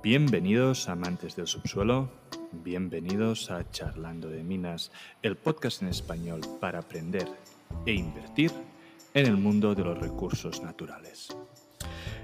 Bienvenidos 0.00 0.88
amantes 0.88 1.34
del 1.34 1.48
subsuelo, 1.48 2.08
bienvenidos 2.52 3.50
a 3.50 3.68
Charlando 3.72 4.28
de 4.28 4.44
Minas, 4.44 4.92
el 5.22 5.36
podcast 5.36 5.82
en 5.82 5.88
español 5.88 6.40
para 6.60 6.78
aprender 6.78 7.26
e 7.84 7.94
invertir 7.94 8.52
en 9.14 9.26
el 9.26 9.36
mundo 9.36 9.74
de 9.74 9.82
los 9.82 9.98
recursos 9.98 10.62
naturales. 10.62 11.36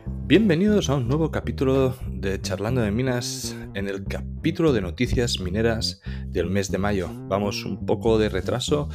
Bienvenidos 0.06 0.88
a 0.88 0.94
un 0.94 1.08
nuevo 1.08 1.32
capítulo 1.32 1.96
de 2.08 2.40
Charlando 2.40 2.80
de 2.80 2.92
Minas 2.92 3.56
en 3.74 3.88
el 3.88 4.04
capítulo 4.04 4.72
de 4.72 4.80
noticias 4.80 5.40
mineras 5.40 6.00
del 6.28 6.50
mes 6.50 6.70
de 6.70 6.78
mayo. 6.78 7.10
Vamos 7.28 7.64
un 7.64 7.84
poco 7.84 8.18
de 8.18 8.28
retraso, 8.28 8.88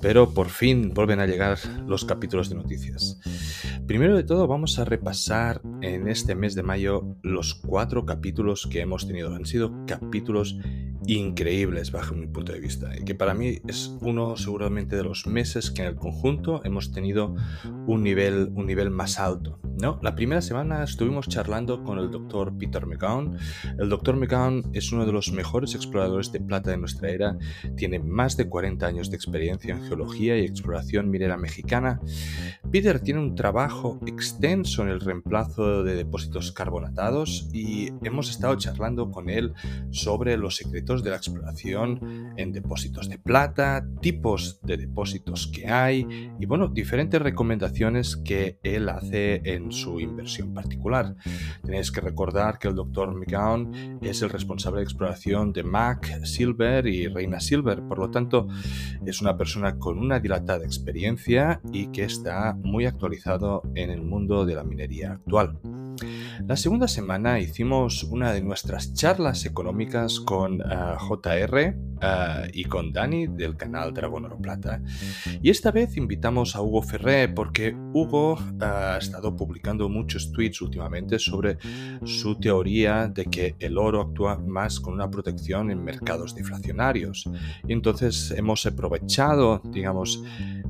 pero 0.00 0.32
por 0.32 0.48
fin 0.48 0.94
vuelven 0.94 1.20
a 1.20 1.26
llegar 1.26 1.58
los 1.86 2.06
capítulos 2.06 2.48
de 2.48 2.54
noticias. 2.56 3.20
Primero 3.86 4.16
de 4.16 4.24
todo 4.24 4.46
vamos 4.46 4.78
a 4.78 4.86
repasar 4.86 5.60
en 5.82 6.08
este 6.08 6.34
mes 6.34 6.54
de 6.54 6.62
mayo 6.62 7.16
los 7.22 7.54
cuatro 7.54 8.06
capítulos 8.06 8.66
que 8.70 8.80
hemos 8.80 9.06
tenido. 9.06 9.34
Han 9.34 9.44
sido 9.44 9.84
capítulos 9.86 10.56
increíbles 11.06 11.90
bajo 11.90 12.14
mi 12.14 12.26
punto 12.26 12.52
de 12.52 12.60
vista 12.60 12.96
y 12.96 13.04
que 13.04 13.14
para 13.14 13.34
mí 13.34 13.58
es 13.66 13.96
uno 14.00 14.36
seguramente 14.36 14.96
de 14.96 15.02
los 15.02 15.26
meses 15.26 15.70
que 15.70 15.82
en 15.82 15.88
el 15.88 15.96
conjunto 15.96 16.60
hemos 16.64 16.92
tenido 16.92 17.34
un 17.86 18.02
nivel, 18.02 18.52
un 18.54 18.66
nivel 18.66 18.90
más 18.90 19.18
alto. 19.18 19.58
¿no? 19.80 19.98
La 20.02 20.14
primera 20.14 20.40
semana 20.40 20.84
estuvimos 20.84 21.28
charlando 21.28 21.82
con 21.82 21.98
el 21.98 22.10
doctor 22.10 22.56
Peter 22.56 22.86
McGowan. 22.86 23.36
El 23.78 23.88
doctor 23.88 24.16
McGowan 24.16 24.62
es 24.74 24.92
uno 24.92 25.06
de 25.06 25.12
los 25.12 25.32
mejores 25.32 25.74
exploradores 25.74 26.30
de 26.30 26.40
plata 26.40 26.70
de 26.70 26.78
nuestra 26.78 27.10
era, 27.10 27.36
tiene 27.76 27.98
más 27.98 28.36
de 28.36 28.48
40 28.48 28.86
años 28.86 29.10
de 29.10 29.16
experiencia 29.16 29.74
en 29.74 29.82
geología 29.82 30.36
y 30.36 30.44
exploración 30.44 31.10
minera 31.10 31.36
mexicana. 31.36 32.00
Peter 32.72 33.00
tiene 33.00 33.20
un 33.20 33.34
trabajo 33.34 34.00
extenso 34.06 34.82
en 34.82 34.88
el 34.88 35.00
reemplazo 35.00 35.84
de 35.84 35.94
depósitos 35.94 36.52
carbonatados 36.52 37.50
y 37.52 37.90
hemos 38.02 38.30
estado 38.30 38.56
charlando 38.56 39.10
con 39.10 39.28
él 39.28 39.52
sobre 39.90 40.38
los 40.38 40.56
secretos 40.56 41.04
de 41.04 41.10
la 41.10 41.16
exploración 41.16 42.32
en 42.38 42.50
depósitos 42.50 43.10
de 43.10 43.18
plata, 43.18 43.86
tipos 44.00 44.58
de 44.62 44.78
depósitos 44.78 45.48
que 45.48 45.68
hay 45.68 46.30
y 46.40 46.46
bueno, 46.46 46.68
diferentes 46.68 47.20
recomendaciones 47.20 48.16
que 48.16 48.58
él 48.62 48.88
hace 48.88 49.42
en 49.44 49.70
su 49.70 50.00
inversión 50.00 50.54
particular. 50.54 51.14
Tenéis 51.62 51.92
que 51.92 52.00
recordar 52.00 52.58
que 52.58 52.68
el 52.68 52.74
Dr. 52.74 53.14
McGowan 53.14 53.98
es 54.00 54.22
el 54.22 54.30
responsable 54.30 54.78
de 54.78 54.84
exploración 54.84 55.52
de 55.52 55.62
Mac, 55.62 56.24
Silver 56.24 56.86
y 56.86 57.06
Reina 57.08 57.38
Silver, 57.38 57.82
por 57.82 57.98
lo 57.98 58.10
tanto 58.10 58.48
es 59.04 59.20
una 59.20 59.36
persona 59.36 59.78
con 59.78 59.98
una 59.98 60.20
dilatada 60.20 60.64
experiencia 60.64 61.60
y 61.70 61.88
que 61.88 62.04
está 62.04 62.56
muy 62.62 62.86
actualizado 62.86 63.62
en 63.74 63.90
el 63.90 64.02
mundo 64.02 64.44
de 64.44 64.54
la 64.54 64.64
minería 64.64 65.12
actual. 65.12 65.58
La 66.46 66.56
segunda 66.56 66.88
semana 66.88 67.38
hicimos 67.38 68.02
una 68.04 68.32
de 68.32 68.42
nuestras 68.42 68.94
charlas 68.94 69.44
económicas 69.44 70.18
con 70.20 70.60
eh, 70.60 70.64
JR 70.98 71.58
eh, 72.02 72.50
y 72.52 72.64
con 72.64 72.92
Dani 72.92 73.28
del 73.28 73.56
canal 73.56 73.94
Dragón 73.94 74.24
Oro 74.24 74.38
Plata. 74.38 74.82
Y 75.40 75.50
esta 75.50 75.70
vez 75.70 75.96
invitamos 75.96 76.56
a 76.56 76.62
Hugo 76.62 76.82
Ferré 76.82 77.28
porque 77.28 77.76
Hugo 77.92 78.38
eh, 78.38 78.64
ha 78.64 78.98
estado 78.98 79.36
publicando 79.36 79.88
muchos 79.88 80.32
tweets 80.32 80.62
últimamente 80.62 81.18
sobre 81.18 81.58
su 82.04 82.34
teoría 82.40 83.06
de 83.06 83.26
que 83.26 83.54
el 83.60 83.78
oro 83.78 84.00
actúa 84.00 84.38
más 84.38 84.80
con 84.80 84.94
una 84.94 85.10
protección 85.10 85.70
en 85.70 85.84
mercados 85.84 86.34
deflacionarios. 86.34 87.28
Y 87.68 87.72
entonces 87.72 88.32
hemos 88.36 88.66
aprovechado, 88.66 89.60
digamos, 89.64 90.22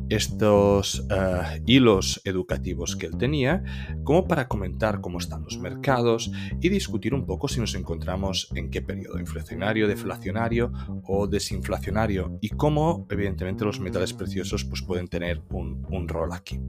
estos 0.09 1.07
eh, 1.11 1.63
hilos 1.83 2.21
educativos 2.25 2.95
que 2.95 3.07
él 3.07 3.19
tenía 3.19 3.65
como 4.05 4.29
para 4.29 4.47
comentar 4.47 5.01
cómo 5.01 5.19
están 5.19 5.43
los 5.43 5.59
mercados 5.59 6.31
y 6.61 6.69
discutir 6.69 7.13
un 7.13 7.27
poco 7.27 7.49
si 7.49 7.59
nos 7.59 7.75
encontramos 7.75 8.49
en 8.55 8.71
qué 8.71 8.83
periodo 8.83 9.19
inflacionario, 9.19 9.89
deflacionario 9.89 10.73
o 11.05 11.27
desinflacionario 11.27 12.39
y 12.41 12.51
cómo 12.51 13.07
evidentemente 13.11 13.65
los 13.65 13.81
metales 13.81 14.13
preciosos 14.13 14.65
pues, 14.65 14.83
pueden 14.83 15.09
tener 15.09 15.43
un, 15.51 16.09
rol 16.09 16.33
aquí. 16.33 16.61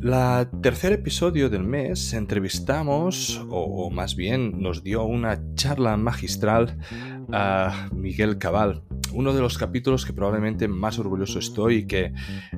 La 0.00 0.50
tercer 0.62 0.92
episodio 0.92 1.48
del 1.48 1.62
mes 1.62 2.12
entrevistamos, 2.12 3.44
o, 3.50 3.88
más 3.90 4.16
bien 4.16 4.60
nos 4.60 4.82
dio 4.82 5.04
una 5.04 5.54
charla 5.54 5.96
magistral 5.96 6.78
a 7.32 7.88
Miguel 7.92 8.38
Cabal, 8.38 8.82
uno 9.14 9.32
de 9.32 9.40
los 9.40 9.58
capítulos 9.58 10.04
que 10.04 10.12
probablemente 10.12 10.68
más 10.68 10.98
orgulloso 10.98 11.38
estoy 11.38 11.76
y 11.76 11.86
que 11.86 12.12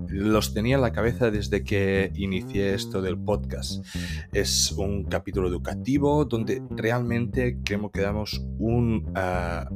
los 0.09 0.55
tenía 0.55 0.77
en 0.77 0.83
la 0.83 0.93
cabeza 0.93 1.31
desde 1.31 1.65
que 1.65 2.13
inicié 2.15 2.75
esto 2.75 3.03
del 3.03 3.19
podcast. 3.19 3.85
Es 4.33 4.73
un 4.73 5.05
capítulo 5.05 5.49
educativo 5.49 6.25
donde 6.25 6.63
realmente 6.71 7.59
creemos 7.65 7.91
que 7.93 8.01
damos 8.01 8.43
un, 8.59 9.13
ah, 9.15 9.69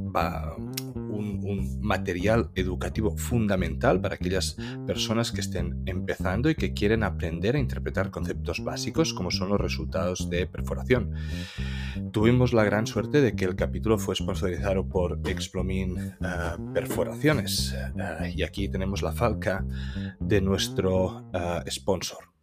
un, 1.09 1.39
material 1.81 2.51
educativo 2.55 3.17
fundamental 3.17 3.99
para 3.99 4.15
aquellas 4.15 4.55
personas 4.85 5.31
que 5.31 5.41
estén 5.41 5.81
empezando 5.85 6.49
y 6.49 6.55
que 6.55 6.73
quieren 6.73 7.03
aprender 7.03 7.55
a 7.55 7.59
interpretar 7.59 8.11
conceptos 8.11 8.63
básicos 8.63 9.13
como 9.13 9.31
son 9.31 9.49
los 9.49 9.59
resultados 9.59 10.29
de 10.29 10.45
perforación. 10.45 11.13
Tuvimos 12.11 12.53
la 12.53 12.63
gran 12.63 12.85
suerte 12.85 13.21
de 13.21 13.35
que 13.35 13.45
el 13.45 13.55
capítulo 13.55 13.97
fue 13.97 14.15
sponsorizado 14.15 14.87
por 14.87 15.19
Explomin 15.25 15.97
eh, 15.97 16.13
Perforaciones 16.73 17.73
eh, 17.73 18.33
y 18.35 18.43
aquí 18.43 18.69
tenemos 18.69 19.01
la 19.01 19.11
falca 19.11 19.65
de 20.19 20.41
nuestro 20.41 21.29
eh, 21.33 21.71
sponsor. 21.71 22.38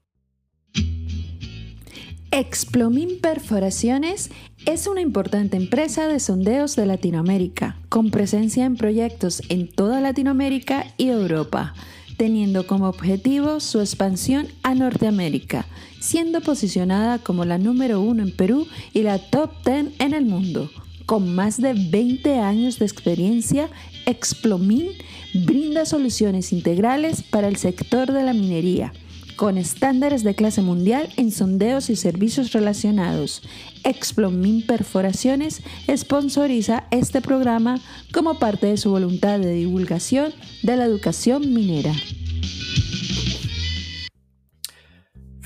Explomin 2.38 3.19
Perforaciones 3.19 4.30
es 4.66 4.86
una 4.86 5.00
importante 5.00 5.56
empresa 5.56 6.06
de 6.06 6.20
sondeos 6.20 6.76
de 6.76 6.84
Latinoamérica, 6.84 7.78
con 7.88 8.10
presencia 8.10 8.66
en 8.66 8.76
proyectos 8.76 9.41
en 9.48 9.69
toda 9.69 10.02
Latinoamérica 10.02 10.84
y 10.98 11.08
Europa, 11.08 11.72
teniendo 12.19 12.66
como 12.66 12.91
objetivo 12.91 13.58
su 13.58 13.80
expansión 13.80 14.48
a 14.62 14.75
Norteamérica, 14.75 15.64
siendo 15.98 16.42
posicionada 16.42 17.20
como 17.20 17.46
la 17.46 17.56
número 17.56 18.02
uno 18.02 18.22
en 18.22 18.36
Perú 18.36 18.66
y 18.92 19.00
la 19.00 19.19
top 19.19 19.52
10 19.64 19.98
en 19.98 20.12
el 20.12 20.26
mundo. 20.26 20.70
Con 21.06 21.34
más 21.34 21.56
de 21.56 21.72
20 21.72 22.38
años 22.41 22.78
de 22.78 22.84
experiencia, 22.84 23.70
Explomin 24.04 24.88
brinda 25.32 25.86
soluciones 25.86 26.52
integrales 26.52 27.22
para 27.22 27.48
el 27.48 27.56
sector 27.56 28.12
de 28.12 28.25
la 28.25 28.34
minería 28.34 28.92
con 29.36 29.58
estándares 29.58 30.24
de 30.24 30.34
clase 30.34 30.62
mundial 30.62 31.08
en 31.16 31.30
sondeos 31.30 31.91
y 31.91 31.97
servicios 31.97 32.52
relacionados. 32.52 33.42
Explomin 33.84 34.66
Perforaciones 34.66 35.62
sponsoriza 35.94 36.84
este 36.91 37.20
programa 37.20 37.78
como 38.12 38.38
parte 38.38 38.66
de 38.66 38.76
su 38.78 38.91
voluntad 38.91 39.38
de 39.38 39.52
divulgación 39.52 40.32
de 40.62 40.76
la 40.76 40.84
educación 40.84 41.54
minera. 41.54 41.92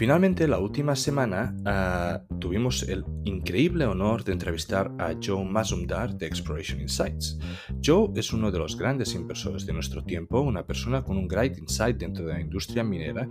Finalmente, 0.00 0.48
la 0.48 0.58
última 0.58 0.96
semana 0.96 1.54
ah, 1.66 2.22
tuvimos 2.38 2.84
el 2.84 3.04
increíble 3.24 3.84
honor 3.84 4.24
de 4.24 4.32
entrevistar 4.32 4.90
a 4.98 5.12
Joe 5.22 5.44
Mazumdar 5.44 6.16
de 6.16 6.26
Exploration 6.26 6.80
Insights. 6.80 7.38
Joe 7.84 8.08
es 8.16 8.32
uno 8.32 8.50
de 8.50 8.58
los 8.58 8.78
grandes 8.78 9.14
inversores 9.14 9.66
de 9.66 9.74
nuestro 9.74 10.02
tiempo, 10.02 10.40
una 10.40 10.66
persona 10.66 11.04
con 11.04 11.18
un 11.18 11.28
great 11.28 11.58
insight 11.58 11.98
dentro 11.98 12.24
de 12.24 12.32
la 12.32 12.40
industria 12.40 12.82
minera 12.82 13.28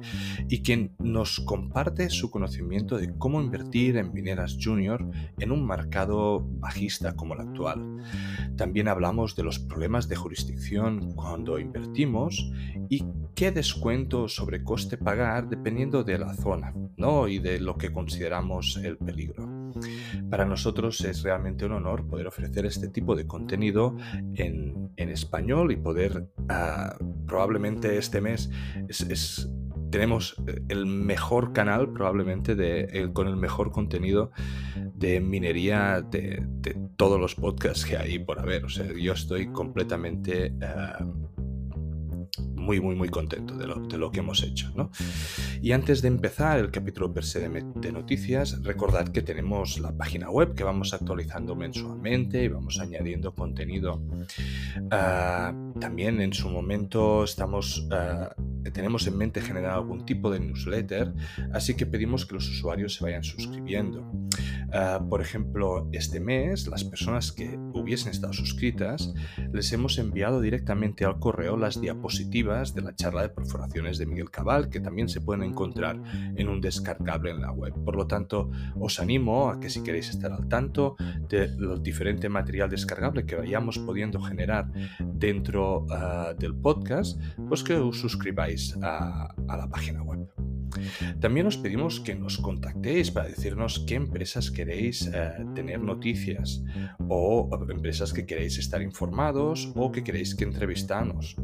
y 0.47 0.61
quien 0.61 0.95
nos 0.99 1.39
comparte 1.39 2.07
su 2.11 2.29
conocimiento 2.29 2.99
de 2.99 3.17
cómo 3.17 3.41
invertir 3.41 3.97
en 3.97 4.13
mineras 4.13 4.55
junior 4.63 5.03
en 5.39 5.51
un 5.51 5.65
mercado 5.65 6.45
bajista 6.59 7.15
como 7.15 7.33
el 7.33 7.41
actual. 7.41 7.97
También 8.57 8.89
hablamos 8.89 9.35
de 9.35 9.41
los 9.41 9.57
problemas 9.57 10.07
de 10.07 10.17
jurisdicción 10.17 11.13
cuando 11.13 11.57
invertimos 11.57 12.51
y 12.89 13.03
qué 13.33 13.51
descuento 13.51 14.27
sobre 14.27 14.63
coste 14.63 14.97
pagar 14.97 15.49
dependiendo 15.49 16.03
de 16.03 16.19
la 16.19 16.35
zona 16.35 16.58
¿no? 16.97 17.27
y 17.27 17.39
de 17.39 17.59
lo 17.59 17.77
que 17.77 17.91
consideramos 17.91 18.77
el 18.77 18.97
peligro. 18.97 19.47
Para 20.29 20.45
nosotros 20.45 21.01
es 21.01 21.23
realmente 21.23 21.65
un 21.65 21.73
honor 21.73 22.07
poder 22.07 22.27
ofrecer 22.27 22.65
este 22.65 22.89
tipo 22.89 23.15
de 23.15 23.27
contenido 23.27 23.95
en, 24.35 24.89
español 24.97 25.71
y 25.71 25.77
poder, 25.77 26.27
ah, 26.49 26.95
probablemente 27.25 27.97
este 27.97 28.21
mes, 28.21 28.51
es, 28.87 29.49
tenemos 29.89 30.35
el 30.67 30.85
mejor 30.85 31.53
canal 31.53 31.91
probablemente 31.91 32.55
de, 32.55 33.09
con 33.13 33.27
el 33.27 33.37
mejor 33.37 33.71
contenido 33.71 34.31
de 34.95 35.19
minería 35.19 36.01
de, 36.01 36.45
todos 36.95 37.19
los 37.19 37.35
podcasts 37.35 37.85
que 37.85 37.97
hay 37.97 38.19
por 38.19 38.39
haber. 38.39 38.65
O 38.65 38.69
sea, 38.69 38.85
yo 38.93 39.13
estoy 39.13 39.47
completamente... 39.51 40.53
Ah, 40.61 41.05
muy, 42.69 42.79
muy, 42.79 42.95
muy 42.95 43.09
contento 43.09 43.55
de 43.55 43.65
lo, 43.65 43.79
de 43.79 43.97
lo 43.97 44.11
que 44.11 44.19
hemos 44.19 44.43
hecho. 44.43 44.71
¿no? 44.75 44.91
Y 45.59 45.71
antes 45.71 46.03
de 46.03 46.07
empezar 46.07 46.59
el 46.59 46.69
capítulo 46.69 47.11
per 47.11 47.25
se 47.25 47.49
de, 47.49 47.91
noticias, 47.91 48.61
recordad 48.61 49.07
que 49.07 49.23
tenemos 49.23 49.79
la 49.79 49.91
página 49.91 50.29
web 50.29 50.53
que 50.53 50.63
vamos 50.63 50.93
actualizando 50.93 51.55
mensualmente 51.55 52.43
y 52.43 52.47
vamos 52.47 52.79
añadiendo 52.79 53.33
contenido. 53.33 54.03
Ah, 54.91 55.51
también 55.79 56.21
en 56.21 56.31
su 56.31 56.47
momento 56.47 57.23
estamos, 57.23 57.87
ah, 57.89 58.35
tenemos 58.71 59.07
en 59.07 59.17
mente 59.17 59.41
generar 59.41 59.71
algún 59.71 60.05
tipo 60.05 60.29
de 60.29 60.39
newsletter, 60.39 61.11
así 61.51 61.73
que 61.73 61.87
pedimos 61.87 62.27
que 62.27 62.35
los 62.35 62.47
usuarios 62.47 62.93
se 62.93 63.03
vayan 63.03 63.23
suscribiendo. 63.23 64.05
Ah, 64.71 65.03
por 65.09 65.21
ejemplo, 65.21 65.89
este 65.91 66.19
mes, 66.19 66.67
las 66.67 66.83
personas 66.83 67.31
que 67.31 67.57
hubiesen 67.79 68.11
estado 68.11 68.33
suscritas, 68.33 69.13
les 69.51 69.71
hemos 69.73 69.97
enviado 69.97 70.41
directamente 70.41 71.05
al 71.05 71.19
correo 71.19 71.57
las 71.57 71.79
diapositivas 71.81 72.73
de 72.73 72.81
la 72.81 72.95
charla 72.95 73.23
de 73.23 73.29
perforaciones 73.29 73.97
de 73.97 74.05
Miguel 74.05 74.29
Cabal, 74.29 74.69
que 74.69 74.79
también 74.79 75.09
se 75.09 75.21
pueden 75.21 75.43
encontrar 75.43 76.01
en 76.35 76.49
un 76.49 76.61
descargable 76.61 77.31
en 77.31 77.41
la 77.41 77.51
web. 77.51 77.73
Por 77.83 77.95
lo 77.95 78.07
tanto, 78.07 78.49
os 78.79 78.99
animo 78.99 79.49
a 79.49 79.59
que 79.59 79.69
si 79.69 79.83
queréis 79.83 80.09
estar 80.09 80.31
al 80.31 80.47
tanto 80.47 80.95
del 81.27 81.81
diferente 81.81 82.29
material 82.29 82.69
descargable 82.69 83.25
que 83.25 83.35
vayamos 83.35 83.79
pudiendo 83.79 84.21
generar 84.21 84.71
dentro 84.99 85.85
ah, 85.89 86.33
del 86.37 86.55
podcast, 86.55 87.19
pues 87.47 87.63
que 87.63 87.75
os 87.75 87.99
suscribáis 87.99 88.75
a 88.81 89.33
la 89.47 89.69
página 89.69 90.01
web. 90.03 90.38
También 91.19 91.47
os 91.47 91.57
pedimos 91.57 91.99
que 91.99 92.15
nos 92.15 92.37
contactéis 92.37 93.11
para 93.11 93.27
decirnos 93.27 93.83
qué 93.87 93.95
empresas 93.95 94.51
queréis 94.51 95.09
eh, 95.13 95.31
tener 95.55 95.79
noticias 95.79 96.63
o 97.07 97.49
empresas 97.69 98.13
que 98.13 98.25
queréis 98.25 98.57
estar 98.57 98.81
informados 98.81 99.71
o 99.75 99.91
que 99.91 100.03
queréis 100.03 100.35
que 100.35 100.43
entrevistamos. 100.43 101.35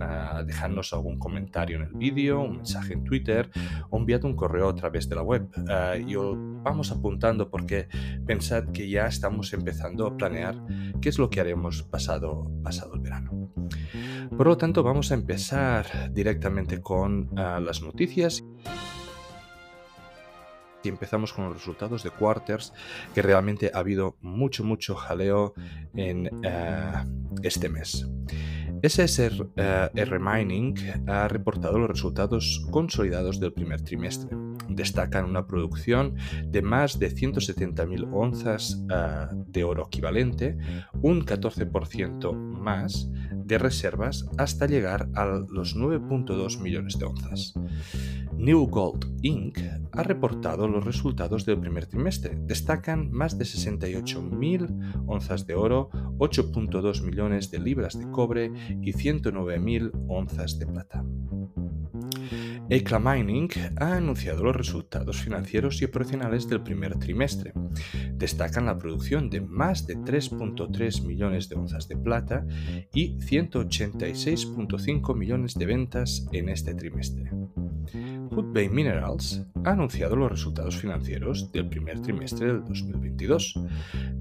Dejadnos 0.45 0.93
algún 0.93 1.17
comentario 1.19 1.77
en 1.77 1.83
el 1.83 1.93
vídeo, 1.93 2.41
un 2.41 2.57
mensaje 2.57 2.93
en 2.93 3.03
Twitter 3.03 3.49
o 3.89 3.97
enviad 3.97 4.23
un 4.25 4.35
correo 4.35 4.69
a 4.69 4.75
través 4.75 5.09
de 5.09 5.15
la 5.15 5.21
web. 5.21 5.47
Eh, 5.69 6.05
y 6.07 6.15
os 6.15 6.37
vamos 6.63 6.91
apuntando 6.91 7.49
porque 7.49 7.87
pensad 8.25 8.71
que 8.71 8.89
ya 8.89 9.07
estamos 9.07 9.53
empezando 9.53 10.07
a 10.07 10.17
planear 10.17 10.55
qué 11.01 11.09
es 11.09 11.19
lo 11.19 11.29
que 11.29 11.39
haremos 11.39 11.83
pasado, 11.83 12.51
pasado 12.63 12.95
el 12.95 13.01
verano. 13.01 13.51
Por 14.35 14.47
lo 14.47 14.57
tanto, 14.57 14.83
vamos 14.83 15.11
a 15.11 15.15
empezar 15.15 16.11
directamente 16.11 16.81
con 16.81 17.29
las 17.35 17.81
noticias 17.81 18.43
y 20.85 20.89
empezamos 20.89 21.33
con 21.33 21.45
los 21.45 21.53
resultados 21.53 22.03
de 22.03 22.11
quarters, 22.11 22.73
que 23.13 23.21
realmente 23.21 23.71
ha 23.73 23.79
habido 23.79 24.17
mucho, 24.21 24.63
mucho 24.63 24.95
jaleo 24.95 25.53
en 25.95 26.29
eh, 26.43 27.05
este 27.43 27.69
mes. 27.69 28.07
SSR 28.83 29.49
eh, 29.55 30.19
Mining 30.19 30.75
ha 31.07 31.27
reportado 31.27 31.79
los 31.79 31.89
resultados 31.89 32.65
consolidados 32.71 33.39
del 33.39 33.53
primer 33.53 33.81
trimestre. 33.81 34.35
Destacan 34.75 35.25
una 35.25 35.47
producción 35.47 36.15
de 36.47 36.61
más 36.61 36.99
de 36.99 37.13
170.000 37.13 38.09
onzas 38.11 38.83
eh, 38.91 39.27
de 39.47 39.63
oro 39.63 39.87
equivalente, 39.87 40.57
un 41.01 41.25
14% 41.25 42.33
más 42.33 43.09
de 43.31 43.57
reservas 43.57 44.25
hasta 44.37 44.65
llegar 44.65 45.07
a 45.13 45.25
los 45.25 45.75
9.2 45.75 46.59
millones 46.61 46.97
de 46.97 47.05
onzas. 47.05 47.53
New 48.37 48.67
Gold 48.67 49.17
Inc. 49.21 49.59
ha 49.91 50.03
reportado 50.03 50.67
los 50.67 50.83
resultados 50.83 51.45
del 51.45 51.59
primer 51.59 51.85
trimestre. 51.85 52.37
Destacan 52.41 53.11
más 53.11 53.37
de 53.37 53.45
68.000 53.45 55.05
onzas 55.07 55.47
de 55.47 55.55
oro, 55.55 55.89
8.2 56.17 57.01
millones 57.03 57.49
de 57.51 57.59
libras 57.59 57.97
de 57.97 58.09
cobre 58.11 58.51
y 58.81 58.91
109.000 58.91 59.91
onzas 60.09 60.59
de 60.59 60.67
plata. 60.67 61.05
Ecla 62.69 62.99
Mining 62.99 63.49
ha 63.77 63.93
anunciado 63.95 64.43
los 64.43 64.55
resultados 64.55 65.21
financieros 65.21 65.81
y 65.81 65.85
operacionales 65.85 66.47
del 66.47 66.61
primer 66.61 66.97
trimestre. 66.97 67.53
Destacan 68.13 68.65
la 68.65 68.77
producción 68.77 69.29
de 69.29 69.41
más 69.41 69.85
de 69.85 69.97
3.3 69.97 71.05
millones 71.05 71.47
de 71.47 71.55
onzas 71.55 71.87
de 71.87 71.97
plata 71.97 72.43
y 72.93 73.17
186.5 73.17 75.15
millones 75.15 75.53
de 75.53 75.65
ventas 75.65 76.27
en 76.31 76.49
este 76.49 76.73
trimestre. 76.73 77.29
Bay 78.55 78.69
Minerals 78.69 79.45
ha 79.63 79.71
anunciado 79.71 80.15
los 80.15 80.31
resultados 80.31 80.77
financieros 80.77 81.51
del 81.51 81.67
primer 81.67 82.01
trimestre 82.01 82.47
del 82.47 82.63
2022. 82.63 83.59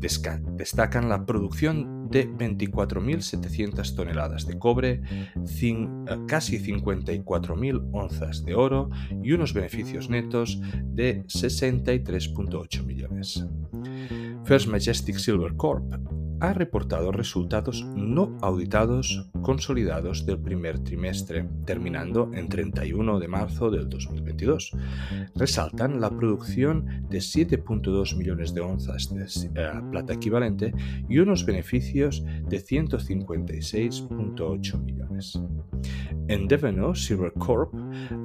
Destacan 0.01 1.09
la 1.09 1.25
producción 1.25 1.94
de 2.11 2.29
24.700 2.29 3.95
toneladas 3.95 4.47
de 4.47 4.59
cobre, 4.59 5.03
eh, 5.63 6.17
casi 6.27 6.59
54.000 6.59 7.89
onzas 7.93 8.45
de 8.45 8.55
oro 8.55 8.91
y 9.23 9.33
unos 9.33 9.53
beneficios 9.53 10.11
netos 10.11 10.61
de 10.85 11.25
63.8 11.25 12.85
millones. 12.85 13.47
First 14.45 14.69
Majestic 14.69 15.17
Silver 15.17 15.55
Corp 15.57 15.95
ha 16.49 16.53
reportado 16.53 17.11
resultados 17.11 17.87
no 17.97 18.37
auditados 18.43 19.31
consolidados 19.43 20.27
del 20.27 20.39
primer 20.39 20.79
trimestre, 20.81 21.49
terminando 21.65 22.31
en 22.35 22.49
31 22.49 23.19
de 23.19 23.29
marzo 23.29 23.71
del 23.71 23.89
2022. 23.89 24.73
Resaltan 25.35 25.99
la 26.01 26.11
producción 26.11 27.07
de 27.09 27.19
7.2 27.19 28.17
millones 28.17 28.53
de 28.55 28.61
onzas 28.61 29.15
de 29.15 29.25
eh, 29.55 29.71
plata 29.91 30.13
equivalente 30.15 30.75
y 31.09 31.19
unos 31.19 31.47
beneficios 31.47 32.25
de 32.49 32.59
156.8 32.59 34.83
millones. 34.83 35.39
Endeavour 36.29 36.97
Silver 36.97 37.33
Corp 37.35 37.75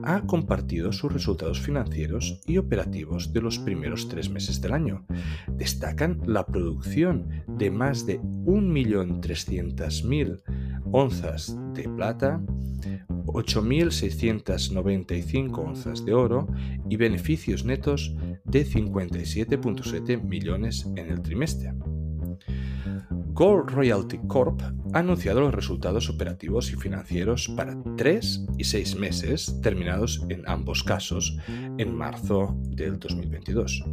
ha 0.04 0.22
compartido 0.22 0.94
sus 0.94 1.12
resultados 1.12 1.60
financieros 1.60 2.40
y 2.46 2.58
operativos 2.58 3.34
de 3.34 3.42
los 3.42 3.60
primeros 3.60 4.08
tres 4.08 4.30
meses 4.30 4.62
del 4.62 4.72
año. 4.74 5.06
Destacan 5.48 6.22
la 6.26 6.46
producción 6.46 7.44
de 7.48 7.70
más 7.70 8.06
de 8.06 8.09
1.300.000 8.18 10.42
onzas 10.92 11.56
de 11.76 11.84
plata, 11.84 12.42
8.695 13.26 15.60
onzas 15.60 16.04
de 16.04 16.14
oro 16.14 16.48
y 16.90 16.96
beneficios 16.96 17.64
netos 17.64 18.16
de 18.46 18.66
57.7 18.66 20.24
millones 20.24 20.88
en 20.96 21.12
el 21.12 21.22
trimestre. 21.22 21.74
Gold 23.40 23.70
Royalty 23.70 24.20
Corp 24.28 24.62
ha 24.92 25.00
anunciado 25.00 25.40
los 25.40 25.56
resultados 25.56 26.10
operativos 26.10 26.74
y 26.74 26.76
financieros 26.76 27.48
para 27.56 27.78
3 27.96 28.48
y 28.58 28.66
6 28.66 28.98
meses, 28.98 29.62
terminados 29.62 30.26
en 30.28 30.44
ambos 30.46 30.84
casos 30.84 31.38
en 31.48 31.96
marzo 31.96 32.54
del 32.68 33.00
2022. 33.00 33.86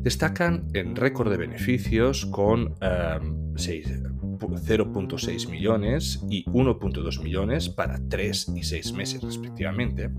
Destacan 0.00 0.68
en 0.74 0.94
récord 0.94 1.30
de 1.30 1.38
beneficios 1.38 2.26
con 2.26 2.74
0.6 2.74 5.44
em, 5.44 5.50
millones 5.50 6.22
y 6.28 6.44
1.2 6.44 7.22
millones 7.22 7.70
para 7.70 7.98
3 8.10 8.52
y 8.56 8.62
6 8.62 8.92
meses 8.92 9.22
respectivamente, 9.22 10.10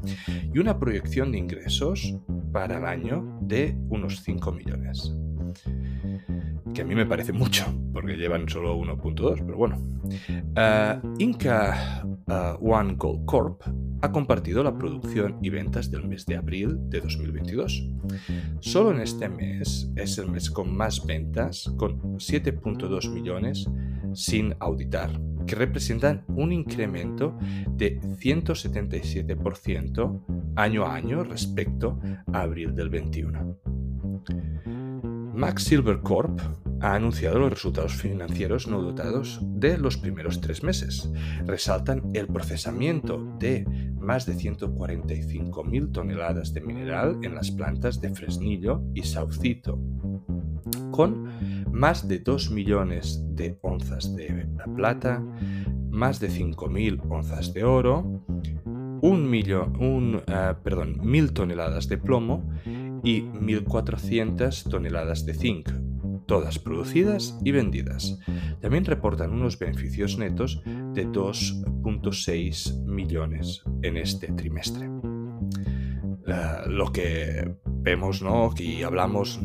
y 0.51 0.57
una 0.57 0.79
proyección 0.79 1.31
de 1.31 1.37
ingresos 1.37 2.15
para 2.51 2.79
el 2.79 2.85
año 2.85 3.37
de 3.39 3.77
unos 3.91 4.23
5 4.23 4.51
millones 4.51 5.13
que 6.77 6.83
a 6.83 6.85
mí 6.85 6.93
me 6.93 7.07
parece 7.07 7.33
mucho, 7.33 7.65
porque 7.91 8.15
llevan 8.15 8.47
solo 8.47 8.77
1.2, 8.77 9.43
pero 9.43 9.57
bueno. 9.57 9.81
Uh, 10.55 11.01
Inca 11.17 12.05
uh, 12.27 12.71
One 12.71 12.93
Gold 12.93 13.25
Corp 13.25 13.63
ha 14.03 14.11
compartido 14.11 14.63
la 14.63 14.77
producción 14.77 15.39
y 15.41 15.49
ventas 15.49 15.89
del 15.89 16.07
mes 16.07 16.27
de 16.27 16.35
abril 16.35 16.77
de 16.87 17.01
2022. 17.01 17.83
Solo 18.59 18.91
en 18.91 19.01
este 19.01 19.27
mes 19.27 19.89
es 19.95 20.19
el 20.19 20.29
mes 20.29 20.51
con 20.51 20.77
más 20.77 21.03
ventas, 21.03 21.67
con 21.77 21.99
7.2 22.19 23.09
millones 23.09 23.67
sin 24.13 24.53
auditar, 24.59 25.09
que 25.47 25.55
representan 25.55 26.25
un 26.27 26.51
incremento 26.51 27.39
de 27.71 27.99
177% 27.99 30.21
año 30.55 30.85
a 30.85 30.93
año 30.93 31.23
respecto 31.23 31.99
a 32.31 32.41
abril 32.41 32.75
del 32.75 32.89
21. 32.89 33.57
Max 35.37 35.65
Silver 35.65 35.99
Corp 35.99 36.41
ha 36.81 36.95
anunciado 36.95 37.37
los 37.37 37.51
resultados 37.51 37.93
financieros 37.93 38.67
no 38.67 38.81
dotados 38.81 39.39
de 39.43 39.77
los 39.77 39.95
primeros 39.95 40.41
tres 40.41 40.63
meses. 40.63 41.11
Resaltan 41.45 42.01
el 42.15 42.25
procesamiento 42.25 43.23
de 43.37 43.63
más 43.99 44.25
de 44.25 44.33
145.000 44.33 45.91
toneladas 45.91 46.55
de 46.55 46.61
mineral 46.61 47.19
en 47.21 47.35
las 47.35 47.51
plantas 47.51 48.01
de 48.01 48.15
Fresnillo 48.15 48.81
y 48.95 49.03
Saucito, 49.03 49.79
con 50.89 51.29
más 51.71 52.07
de 52.07 52.17
2 52.17 52.49
millones 52.49 53.23
de 53.35 53.59
onzas 53.61 54.15
de 54.15 54.47
plata, 54.75 55.23
más 55.91 56.19
de 56.19 56.31
5.000 56.31 56.99
onzas 57.11 57.53
de 57.53 57.63
oro, 57.63 58.23
un 59.01 59.29
millón, 59.29 59.75
un, 59.79 60.15
uh, 60.15 60.63
perdón, 60.63 60.97
mil 61.03 61.31
toneladas 61.31 61.87
de 61.87 61.97
plomo 61.97 62.43
y 63.03 63.21
1.400 63.21 64.69
toneladas 64.69 65.25
de 65.25 65.33
zinc, 65.33 65.69
todas 66.25 66.59
producidas 66.59 67.39
y 67.43 67.51
vendidas. 67.51 68.19
También 68.61 68.85
reportan 68.85 69.31
unos 69.31 69.57
beneficios 69.57 70.17
netos 70.17 70.61
de 70.93 71.07
2.6 71.07 72.85
millones 72.85 73.63
en 73.81 73.97
este 73.97 74.27
trimestre. 74.33 74.89
Lo 76.67 76.91
que 76.91 77.55
vemos, 77.65 78.21
¿no? 78.21 78.45
Aquí 78.51 78.83
hablamos 78.83 79.39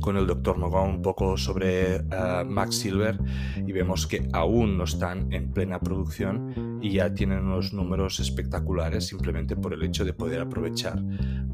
con 0.00 0.16
el 0.16 0.26
doctor 0.26 0.58
Mogón 0.58 0.90
un 0.90 1.02
poco 1.02 1.36
sobre 1.36 2.00
uh, 2.00 2.44
Max 2.46 2.76
Silver 2.76 3.18
y 3.66 3.72
vemos 3.72 4.06
que 4.06 4.28
aún 4.32 4.76
no 4.76 4.84
están 4.84 5.32
en 5.32 5.52
plena 5.52 5.80
producción 5.80 6.69
y 6.80 6.92
ya 6.92 7.12
tienen 7.12 7.40
unos 7.40 7.72
números 7.72 8.20
espectaculares 8.20 9.06
simplemente 9.06 9.56
por 9.56 9.74
el 9.74 9.82
hecho 9.82 10.04
de 10.04 10.12
poder 10.12 10.40
aprovechar 10.40 11.02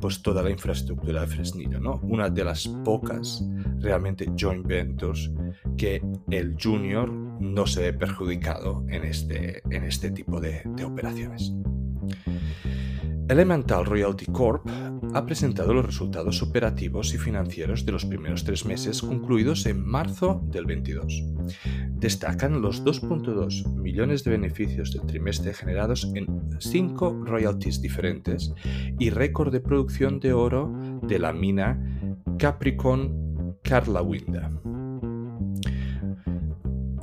pues 0.01 0.23
toda 0.23 0.43
la 0.43 0.51
infraestructura 0.51 1.23
de 1.23 1.27
Fresnillo, 1.27 1.81
¿no? 1.81 2.01
Una 2.03 2.31
de 2.31 2.45
las 2.45 2.69
pocas 2.85 3.45
realmente 3.79 4.31
joint 4.39 4.67
ventures 4.67 5.31
que 5.77 6.03
el 6.31 6.57
junior 6.63 7.11
no 7.11 7.67
se 7.67 7.83
ve 7.83 7.93
perjudicado 7.93 8.85
en 8.89 9.05
este, 9.05 9.63
en 9.71 9.85
este 9.85 10.11
tipo 10.11 10.41
de, 10.41 10.63
de 10.65 10.85
operaciones. 10.85 11.53
Elemental 13.29 13.85
Royalty 13.85 14.27
Corp 14.27 14.69
ha 15.15 15.27
presentado 15.27 15.75
los 15.75 15.85
resultados 15.85 16.43
operativos 16.43 17.15
y 17.15 17.19
financieros 17.19 17.85
de 17.85 17.93
los 17.93 18.05
primeros 18.05 18.45
tres 18.45 18.65
meses 18.65 19.03
concluidos 19.03 19.67
en 19.67 19.85
marzo 19.85 20.43
del 20.51 20.67
22. 20.67 21.25
Destacan 21.91 22.61
los 22.61 22.85
2.2 22.85 23.75
millones 23.75 24.25
de 24.25 24.31
beneficios 24.33 24.93
del 24.93 25.07
trimestre 25.07 25.55
generados 25.55 26.11
en 26.15 26.27
cinco 26.61 27.19
royalties 27.25 27.81
diferentes 27.81 28.53
y 28.99 29.11
récord 29.11 29.53
de 29.53 29.61
producción 29.61 30.21
de 30.21 30.33
oro 30.33 30.73
de 31.03 31.19
la 31.19 31.33
mina 31.33 31.81
Capricorn 32.39 33.57
Carlawinda. 33.63 34.51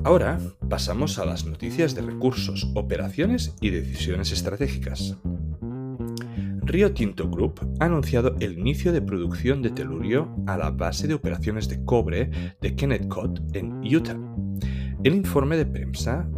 Ahora 0.05 0.37
pasamos 0.69 1.17
a 1.17 1.25
las 1.25 1.45
noticias 1.45 1.95
de 1.95 2.01
recursos, 2.01 2.69
operaciones 2.75 3.55
y 3.61 3.69
decisiones 3.69 4.31
estratégicas. 4.33 5.17
Rio 6.65 6.93
Tinto 6.93 7.29
Group 7.29 7.59
ha 7.79 7.85
anunciado 7.85 8.35
el 8.39 8.57
inicio 8.57 8.93
de 8.93 9.01
producción 9.01 9.61
de 9.61 9.69
telurio 9.69 10.33
a 10.47 10.57
la 10.57 10.71
base 10.71 11.07
de 11.07 11.13
operaciones 11.13 11.67
de 11.67 11.83
cobre 11.83 12.29
de 12.61 12.75
Kennecott 12.75 13.55
en 13.55 13.81
Utah. 13.83 14.17
El 15.03 15.15
informe 15.15 15.57
de 15.57 15.65
prensa, 15.65 16.29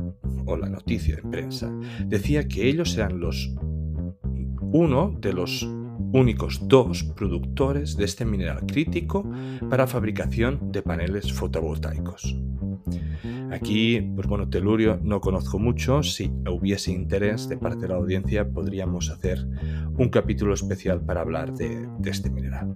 o 0.46 0.58
la 0.58 0.68
noticia 0.68 1.16
de 1.16 1.22
prensa, 1.22 1.72
decía 2.08 2.48
que 2.48 2.68
ellos 2.68 2.98
eran 2.98 3.20
los 3.20 3.54
uno 4.72 5.16
de 5.22 5.34
los 5.34 5.68
únicos 6.12 6.68
dos 6.68 7.04
productores 7.04 7.96
de 7.96 8.06
este 8.06 8.26
mineral 8.26 8.66
crítico 8.66 9.30
para 9.70 9.88
fabricación 9.88 10.72
de 10.72 10.82
paneles 10.82 11.32
fotovoltaicos. 11.32 12.36
Aquí, 13.56 14.02
pues 14.16 14.28
bueno, 14.28 14.50
telurio 14.50 15.00
no 15.02 15.22
conozco 15.22 15.58
mucho. 15.60 16.04
Si 16.04 16.30
hubiese 16.46 16.92
interés 16.92 17.48
de 17.48 17.56
parte 17.56 17.84
de 17.84 17.88
la 17.88 17.96
audiencia, 17.96 18.50
podríamos 18.50 19.10
hacer 19.10 19.48
un 19.98 20.10
capítulo 20.10 20.54
especial 20.54 21.00
para 21.00 21.22
hablar 21.22 21.54
de, 21.54 21.88
este 22.04 22.30
mineral. 22.30 22.76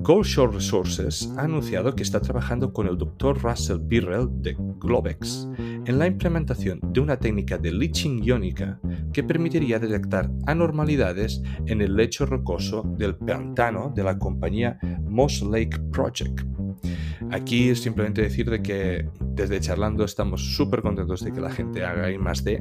Goldshore 0.00 0.54
Resources 0.54 1.30
ha 1.36 1.42
anunciado 1.42 1.94
que 1.94 2.02
está 2.02 2.20
trabajando 2.20 2.72
con 2.72 2.88
el 2.88 2.96
Dr. 2.96 3.42
Russell 3.42 3.78
Birrell 3.78 4.26
de 4.40 4.56
Globex 4.80 5.48
en 5.86 5.98
la 5.98 6.06
implementación 6.06 6.80
de 6.82 7.00
una 7.00 7.18
técnica 7.18 7.58
de 7.58 7.72
leaching 7.72 8.22
iónica 8.22 8.78
que 9.12 9.22
permitiría 9.22 9.78
detectar 9.78 10.30
anormalidades 10.46 11.42
en 11.66 11.80
el 11.80 11.96
lecho 11.96 12.26
rocoso 12.26 12.82
del 12.96 13.16
pantano 13.16 13.92
de 13.94 14.04
la 14.04 14.18
compañía 14.18 14.78
Moss 15.02 15.42
Lake 15.42 15.78
Project. 15.90 16.42
Aquí 17.30 17.70
es 17.70 17.80
simplemente 17.80 18.22
decir 18.22 18.50
de 18.50 18.62
que 18.62 19.08
desde 19.20 19.60
charlando 19.60 20.04
estamos 20.04 20.54
súper 20.54 20.82
contentos 20.82 21.24
de 21.24 21.32
que 21.32 21.40
la 21.40 21.50
gente 21.50 21.84
haga 21.84 22.10
I 22.10 22.18
más 22.18 22.44
D 22.44 22.60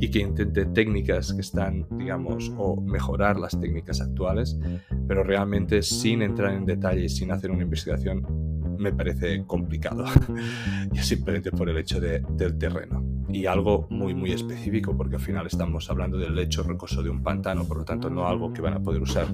y 0.00 0.10
que 0.10 0.20
intente 0.20 0.66
técnicas 0.66 1.32
que 1.32 1.40
están, 1.40 1.86
digamos, 1.96 2.52
o 2.56 2.80
mejorar 2.80 3.38
las 3.38 3.58
técnicas 3.60 4.00
actuales, 4.00 4.58
pero 5.06 5.22
realmente 5.22 5.82
sin 5.82 6.22
entrar 6.22 6.54
en 6.54 6.64
detalle 6.64 7.04
y 7.04 7.08
sin 7.08 7.30
hacer 7.30 7.50
una 7.50 7.62
investigación 7.62 8.51
me 8.78 8.92
parece 8.92 9.44
complicado, 9.46 10.04
ya 10.92 11.02
simplemente 11.02 11.50
por 11.50 11.68
el 11.68 11.78
hecho 11.78 12.00
del 12.00 12.58
terreno. 12.58 13.04
Y 13.28 13.46
algo 13.46 13.86
muy, 13.88 14.14
muy 14.14 14.32
específico, 14.32 14.96
porque 14.96 15.16
al 15.16 15.22
final 15.22 15.46
estamos 15.46 15.88
hablando 15.88 16.18
del 16.18 16.34
lecho 16.34 16.62
rocoso 16.62 17.02
de 17.02 17.08
un 17.08 17.22
pantano, 17.22 17.64
por 17.64 17.78
lo 17.78 17.84
tanto 17.84 18.10
no 18.10 18.26
algo 18.26 18.52
que 18.52 18.60
van 18.60 18.74
a 18.74 18.82
poder 18.82 19.00
usar 19.00 19.26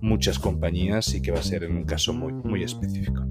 muchas 0.00 0.38
compañías 0.38 1.14
y 1.14 1.22
que 1.22 1.30
va 1.30 1.38
a 1.38 1.42
ser 1.42 1.64
en 1.64 1.76
un 1.76 1.84
caso 1.84 2.12
muy, 2.12 2.32
muy 2.32 2.62
específico. 2.62 3.24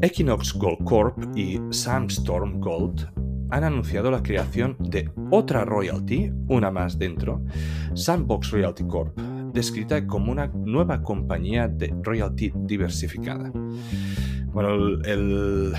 Equinox 0.00 0.54
Gold 0.54 0.84
Corp 0.84 1.36
y 1.36 1.60
Sandstorm 1.70 2.60
Gold 2.60 3.08
han 3.50 3.64
anunciado 3.64 4.10
la 4.10 4.22
creación 4.22 4.76
de 4.78 5.10
otra 5.30 5.64
royalty, 5.64 6.30
una 6.48 6.70
más 6.70 6.98
dentro, 6.98 7.42
Sandbox 7.94 8.50
Royalty 8.50 8.84
Corp, 8.86 9.18
descrita 9.52 10.06
como 10.06 10.32
una 10.32 10.46
nueva 10.48 11.02
compañía 11.02 11.68
de 11.68 11.94
royalty 12.02 12.52
diversificada. 12.54 13.52
Bueno, 14.52 14.74
el, 15.04 15.74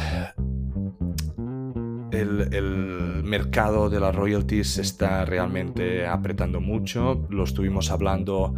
el, 2.11 3.23
mercado 3.23 3.89
de 3.89 3.99
las 3.99 4.15
royalties 4.15 4.79
está 4.79 5.23
realmente 5.25 6.07
apretando 6.07 6.59
mucho. 6.59 7.27
Lo 7.29 7.43
estuvimos 7.43 7.91
hablando 7.91 8.55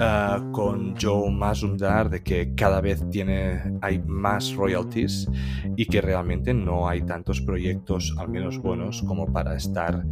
eh, 0.00 0.36
con 0.52 0.96
Joe 1.00 1.30
Mazumdar 1.30 2.10
de 2.10 2.22
que 2.22 2.54
cada 2.54 2.80
vez 2.80 3.08
tiene, 3.10 3.78
hay 3.80 4.00
más 4.00 4.54
royalties 4.54 5.30
y 5.76 5.86
que 5.86 6.00
realmente 6.00 6.52
no 6.52 6.88
hay 6.88 7.02
tantos 7.02 7.40
proyectos, 7.40 8.14
al 8.18 8.28
menos 8.28 8.58
buenos, 8.58 9.02
como 9.02 9.32
para 9.32 9.56
estar 9.56 10.04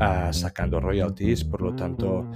eh, 0.00 0.28
sacando 0.32 0.80
royalties. 0.80 1.44
Por 1.44 1.60
lo 1.60 1.74
tanto, 1.74 2.26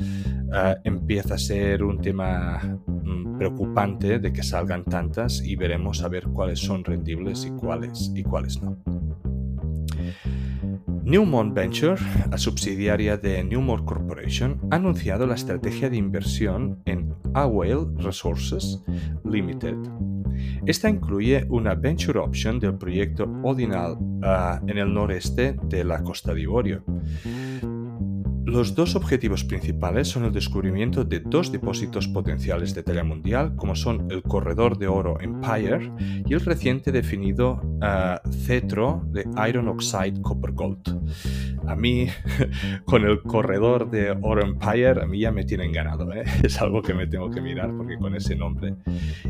eh, 0.53 0.77
empieza 0.85 1.35
a 1.35 1.39
ser 1.39 1.83
un 1.83 2.01
tema 2.01 2.79
mm, 2.87 3.39
preocupante 3.39 4.19
de 4.19 4.33
que 4.33 4.43
salgan 4.43 4.85
tantas 4.85 5.43
y 5.43 5.57
veremos 5.57 6.03
a 6.03 6.09
ver 6.09 6.25
cuáles 6.25 6.61
son 6.61 6.85
rendibles 6.85 7.45
y 7.45 7.51
cuáles, 7.51 8.13
y 8.15 8.23
cuáles 8.23 8.63
no. 8.63 8.77
Newmont 11.07 11.55
Venture, 11.55 11.95
la 12.29 12.37
subsidiaria 12.37 13.17
de 13.17 13.45
Newmont 13.45 13.85
Corporation, 13.85 14.61
ha 14.73 14.77
anunciado 14.77 15.25
la 15.27 15.37
estrategia 15.37 15.89
de 15.89 15.97
inversión 15.97 16.83
en 16.85 17.15
Awale 17.33 17.87
Resources 17.99 18.83
Limited. 19.25 19.77
Esta 20.67 20.91
incluye 20.91 21.47
una 21.49 21.75
venture 21.75 22.19
option 22.19 22.59
del 22.59 22.75
proyecto 22.75 23.25
Odinal 23.45 23.97
ah, 24.23 24.61
en 24.67 24.79
el 24.79 24.93
noreste 24.93 25.57
de 25.63 25.85
la 25.85 26.03
costa 26.03 26.35
de 26.35 26.41
Ivorio. 26.41 26.83
Los 28.47 28.77
dos 28.77 28.95
objetivos 28.95 29.43
principales 29.43 30.07
son 30.07 30.25
el 30.25 30.33
descubrimiento 30.33 31.03
de 31.03 31.19
dos 31.19 31.51
depósitos 31.51 32.07
potenciales 32.07 32.77
de 32.77 32.85
talla 32.85 33.03
mundial, 33.03 33.57
como 33.57 33.75
son 33.75 34.07
el 34.09 34.23
corredor 34.23 34.79
de 34.79 34.87
oro 34.87 35.21
Empire 35.21 35.91
y 36.25 36.33
el 36.33 36.41
reciente 36.41 36.93
definido 36.93 37.61
uh, 37.83 38.31
cetro 38.31 39.03
de 39.09 39.27
Iron 39.49 39.67
Oxide 39.67 40.23
Copper 40.23 40.53
Gold. 40.53 40.79
A 41.67 41.75
mí, 41.75 42.07
con 42.85 43.05
el 43.05 43.21
corredor 43.23 43.91
de 43.91 44.13
oro 44.23 44.45
Empire, 44.45 45.03
a 45.03 45.07
mí 45.07 45.19
ya 45.19 45.33
me 45.33 45.45
tienen 45.45 45.73
ganado. 45.73 46.13
¿eh? 46.13 46.23
Es 46.45 46.63
algo 46.63 46.83
que 46.83 46.95
me 46.95 47.09
tengo 47.09 47.29
que 47.29 47.41
mirar 47.41 47.77
porque 47.77 47.99
con 47.99 48.15
ese 48.15 48.37
nombre 48.37 48.77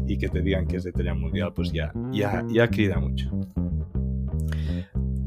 y 0.06 0.18
que 0.18 0.28
te 0.28 0.42
digan 0.42 0.66
que 0.66 0.76
es 0.76 0.84
de 0.84 0.92
talla 0.92 1.14
mundial, 1.14 1.54
pues 1.54 1.72
ya, 1.72 1.90
ya, 2.12 2.44
ya 2.50 2.68
queda 2.68 3.00
mucho. 3.00 3.30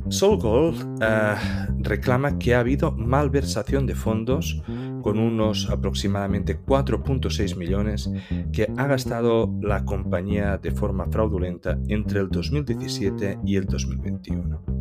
SoulGold 0.09 1.01
eh, 1.01 1.35
reclama 1.79 2.37
que 2.37 2.55
ha 2.55 2.59
habido 2.59 2.91
malversación 2.91 3.85
de 3.85 3.95
fondos 3.95 4.61
con 5.01 5.19
unos 5.19 5.69
aproximadamente 5.69 6.59
4.6 6.59 7.55
millones 7.55 8.11
que 8.51 8.71
ha 8.75 8.87
gastado 8.87 9.53
la 9.61 9.85
compañía 9.85 10.57
de 10.57 10.71
forma 10.71 11.07
fraudulenta 11.09 11.77
entre 11.87 12.19
el 12.19 12.29
2017 12.29 13.39
y 13.45 13.55
el 13.55 13.65
2021. 13.65 14.79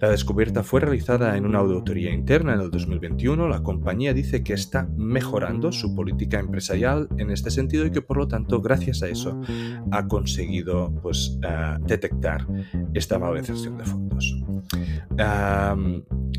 La 0.00 0.08
descubierta 0.08 0.62
fue 0.62 0.80
realizada 0.80 1.36
en 1.36 1.46
una 1.46 1.58
auditoría 1.58 2.12
interna 2.12 2.54
en 2.54 2.60
el 2.60 2.70
2021. 2.70 3.48
La 3.48 3.62
compañía 3.62 4.14
dice 4.14 4.42
que 4.42 4.52
está 4.52 4.88
mejorando 4.96 5.72
su 5.72 5.94
política 5.94 6.38
empresarial 6.38 7.08
en 7.18 7.30
este 7.30 7.50
sentido 7.50 7.86
y 7.86 7.90
que 7.90 8.02
por 8.02 8.16
lo 8.16 8.28
tanto 8.28 8.60
gracias 8.60 9.02
a 9.02 9.08
eso 9.08 9.40
ha 9.90 10.06
conseguido 10.06 10.92
pues, 11.02 11.38
eh, 11.42 11.76
detectar 11.86 12.46
esta 12.94 13.18
malversación 13.18 13.78
de 13.78 13.84
fondos. 13.84 14.41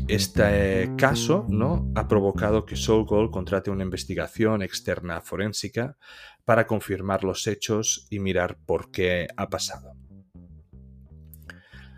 Este 0.08 0.92
caso 0.96 1.46
¿no? 1.48 1.90
ha 1.94 2.08
provocado 2.08 2.64
que 2.64 2.76
SoulGold 2.76 3.30
contrate 3.30 3.70
una 3.70 3.84
investigación 3.84 4.62
externa 4.62 5.20
forénsica 5.20 5.96
para 6.44 6.66
confirmar 6.66 7.24
los 7.24 7.46
hechos 7.46 8.06
y 8.10 8.18
mirar 8.18 8.58
por 8.66 8.90
qué 8.90 9.28
ha 9.36 9.48
pasado. 9.48 9.93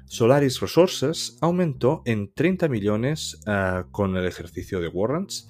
Solaris 0.07 0.61
Resources 0.61 1.37
aumentó 1.41 2.03
en 2.05 2.33
30 2.33 2.69
millones 2.69 3.41
eh, 3.47 3.83
con 3.91 4.17
el 4.17 4.25
ejercicio 4.25 4.81
de 4.81 4.89
warrants. 4.89 5.49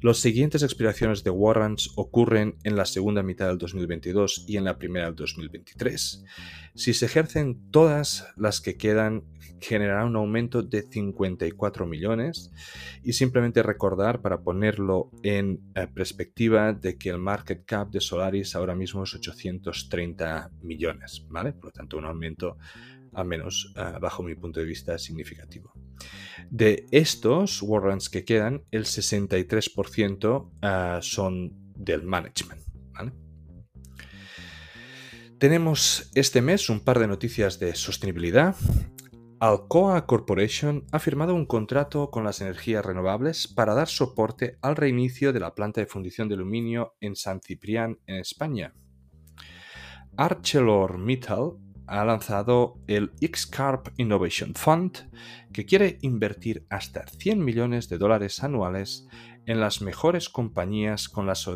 Las 0.00 0.18
siguientes 0.18 0.62
expiraciones 0.62 1.24
de 1.24 1.30
warrants 1.30 1.90
ocurren 1.96 2.56
en 2.62 2.76
la 2.76 2.84
segunda 2.84 3.22
mitad 3.22 3.48
del 3.48 3.58
2022 3.58 4.44
y 4.46 4.56
en 4.56 4.64
la 4.64 4.78
primera 4.78 5.06
del 5.06 5.16
2023. 5.16 6.24
Si 6.74 6.94
se 6.94 7.06
ejercen 7.06 7.70
todas 7.70 8.28
las 8.36 8.60
que 8.60 8.76
quedan, 8.76 9.24
generará 9.60 10.04
un 10.04 10.16
aumento 10.16 10.62
de 10.62 10.82
54 10.82 11.86
millones. 11.86 12.52
Y 13.02 13.14
simplemente 13.14 13.62
recordar, 13.62 14.20
para 14.20 14.42
ponerlo 14.42 15.10
en 15.22 15.60
eh, 15.74 15.86
perspectiva, 15.86 16.72
de 16.72 16.96
que 16.96 17.08
el 17.08 17.18
market 17.18 17.64
cap 17.64 17.90
de 17.90 18.00
Solaris 18.00 18.54
ahora 18.54 18.74
mismo 18.74 19.04
es 19.04 19.14
830 19.14 20.50
millones, 20.62 21.26
¿vale? 21.28 21.52
Por 21.52 21.66
lo 21.66 21.70
tanto, 21.72 21.96
un 21.96 22.04
aumento 22.04 22.58
al 23.16 23.26
menos 23.26 23.74
uh, 23.76 23.98
bajo 23.98 24.22
mi 24.22 24.34
punto 24.34 24.60
de 24.60 24.66
vista, 24.66 24.98
significativo. 24.98 25.72
De 26.50 26.86
estos 26.90 27.62
warrants 27.62 28.08
que 28.08 28.24
quedan, 28.24 28.64
el 28.70 28.84
63% 28.84 30.50
ah, 30.62 30.98
son 31.02 31.52
del 31.74 32.02
management. 32.02 32.66
Tenemos 35.38 36.10
este 36.14 36.40
mes 36.40 36.70
un 36.70 36.80
par 36.80 36.98
de 36.98 37.06
noticias 37.06 37.58
de 37.58 37.74
sostenibilidad. 37.74 38.56
Alcoa 39.38 40.06
Corporation 40.06 40.86
ha 40.92 40.98
firmado 40.98 41.34
un 41.34 41.44
contrato 41.44 42.10
con 42.10 42.24
las 42.24 42.40
energías 42.40 42.86
renovables 42.86 43.46
para 43.46 43.74
dar 43.74 43.86
soporte 43.86 44.56
al 44.62 44.76
reinicio 44.76 45.34
de 45.34 45.40
la 45.40 45.54
planta 45.54 45.82
de 45.82 45.86
fundición 45.86 46.30
de 46.30 46.36
aluminio 46.36 46.94
en 47.00 47.16
San 47.16 47.42
Ciprián, 47.42 47.98
en 48.06 48.16
España. 48.16 48.72
ArcelorMittal 50.16 51.58
ha 51.86 52.04
lanzado 52.04 52.78
el 52.86 53.12
X-Carp 53.20 53.88
Innovation 53.96 54.54
Fund, 54.54 55.10
que 55.52 55.66
quiere 55.66 55.98
invertir 56.02 56.66
hasta 56.68 57.06
100 57.06 57.44
millones 57.44 57.88
de 57.88 57.98
dólares 57.98 58.42
anuales 58.42 59.06
en 59.46 59.60
las 59.60 59.80
mejores 59.80 60.28
compañías 60.28 61.08
con 61.08 61.26
las, 61.26 61.48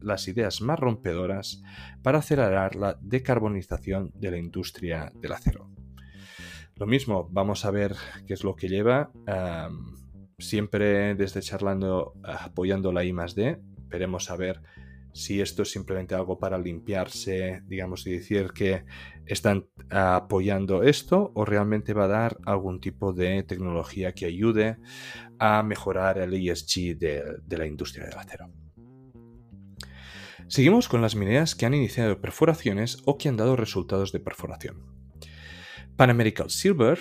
las 0.00 0.28
ideas 0.28 0.60
más 0.60 0.78
rompedoras 0.78 1.62
para 2.02 2.18
acelerar 2.18 2.76
la 2.76 2.98
decarbonización 3.00 4.12
de 4.14 4.30
la 4.30 4.38
industria 4.38 5.10
del 5.14 5.32
acero. 5.32 5.70
Lo 6.76 6.86
mismo, 6.86 7.28
vamos 7.32 7.64
a 7.64 7.70
ver 7.70 7.96
qué 8.26 8.34
es 8.34 8.44
lo 8.44 8.54
que 8.54 8.68
lleva. 8.68 9.10
siempre 10.38 11.16
desde 11.16 11.40
charlando 11.40 12.14
apoyando 12.22 12.92
la 12.92 13.04
I 13.04 13.12
más 13.12 13.34
D, 13.34 13.58
veremos 13.88 14.30
a 14.30 14.36
ver 14.36 14.62
si 15.18 15.40
esto 15.40 15.62
es 15.62 15.72
simplemente 15.72 16.14
algo 16.14 16.38
para 16.38 16.58
limpiarse, 16.58 17.62
digamos, 17.66 18.06
y 18.06 18.12
decir 18.12 18.52
que 18.54 18.84
están 19.26 19.66
apoyando 19.90 20.84
esto 20.84 21.32
o 21.34 21.44
realmente 21.44 21.92
va 21.92 22.04
a 22.04 22.08
dar 22.08 22.38
algún 22.46 22.80
tipo 22.80 23.12
de 23.12 23.42
tecnología 23.42 24.12
que 24.12 24.26
ayude 24.26 24.76
a 25.40 25.64
mejorar 25.64 26.18
el 26.18 26.34
ESG 26.34 26.96
de, 26.96 27.40
la 27.48 27.66
industria 27.66 28.06
del 28.06 28.16
acero. 28.16 28.52
Seguimos 30.46 30.88
con 30.88 31.02
las 31.02 31.16
mineras 31.16 31.56
que 31.56 31.66
han 31.66 31.74
iniciado 31.74 32.20
perforaciones 32.20 33.02
o 33.04 33.18
que 33.18 33.28
han 33.28 33.36
dado 33.36 33.56
resultados 33.56 34.12
de 34.12 34.20
perforación. 34.20 34.86
Pan 35.96 36.10
American 36.10 36.48
Silver 36.48 36.96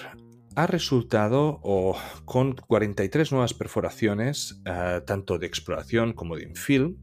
ha 0.58 0.66
resultado 0.66 1.62
con 2.26 2.56
43 2.56 3.32
nuevas 3.32 3.54
perforaciones, 3.54 4.60
eh, 4.66 5.02
tanto 5.06 5.38
de 5.38 5.46
exploración 5.46 6.14
como 6.14 6.36
de 6.36 6.46
infill, 6.46 6.98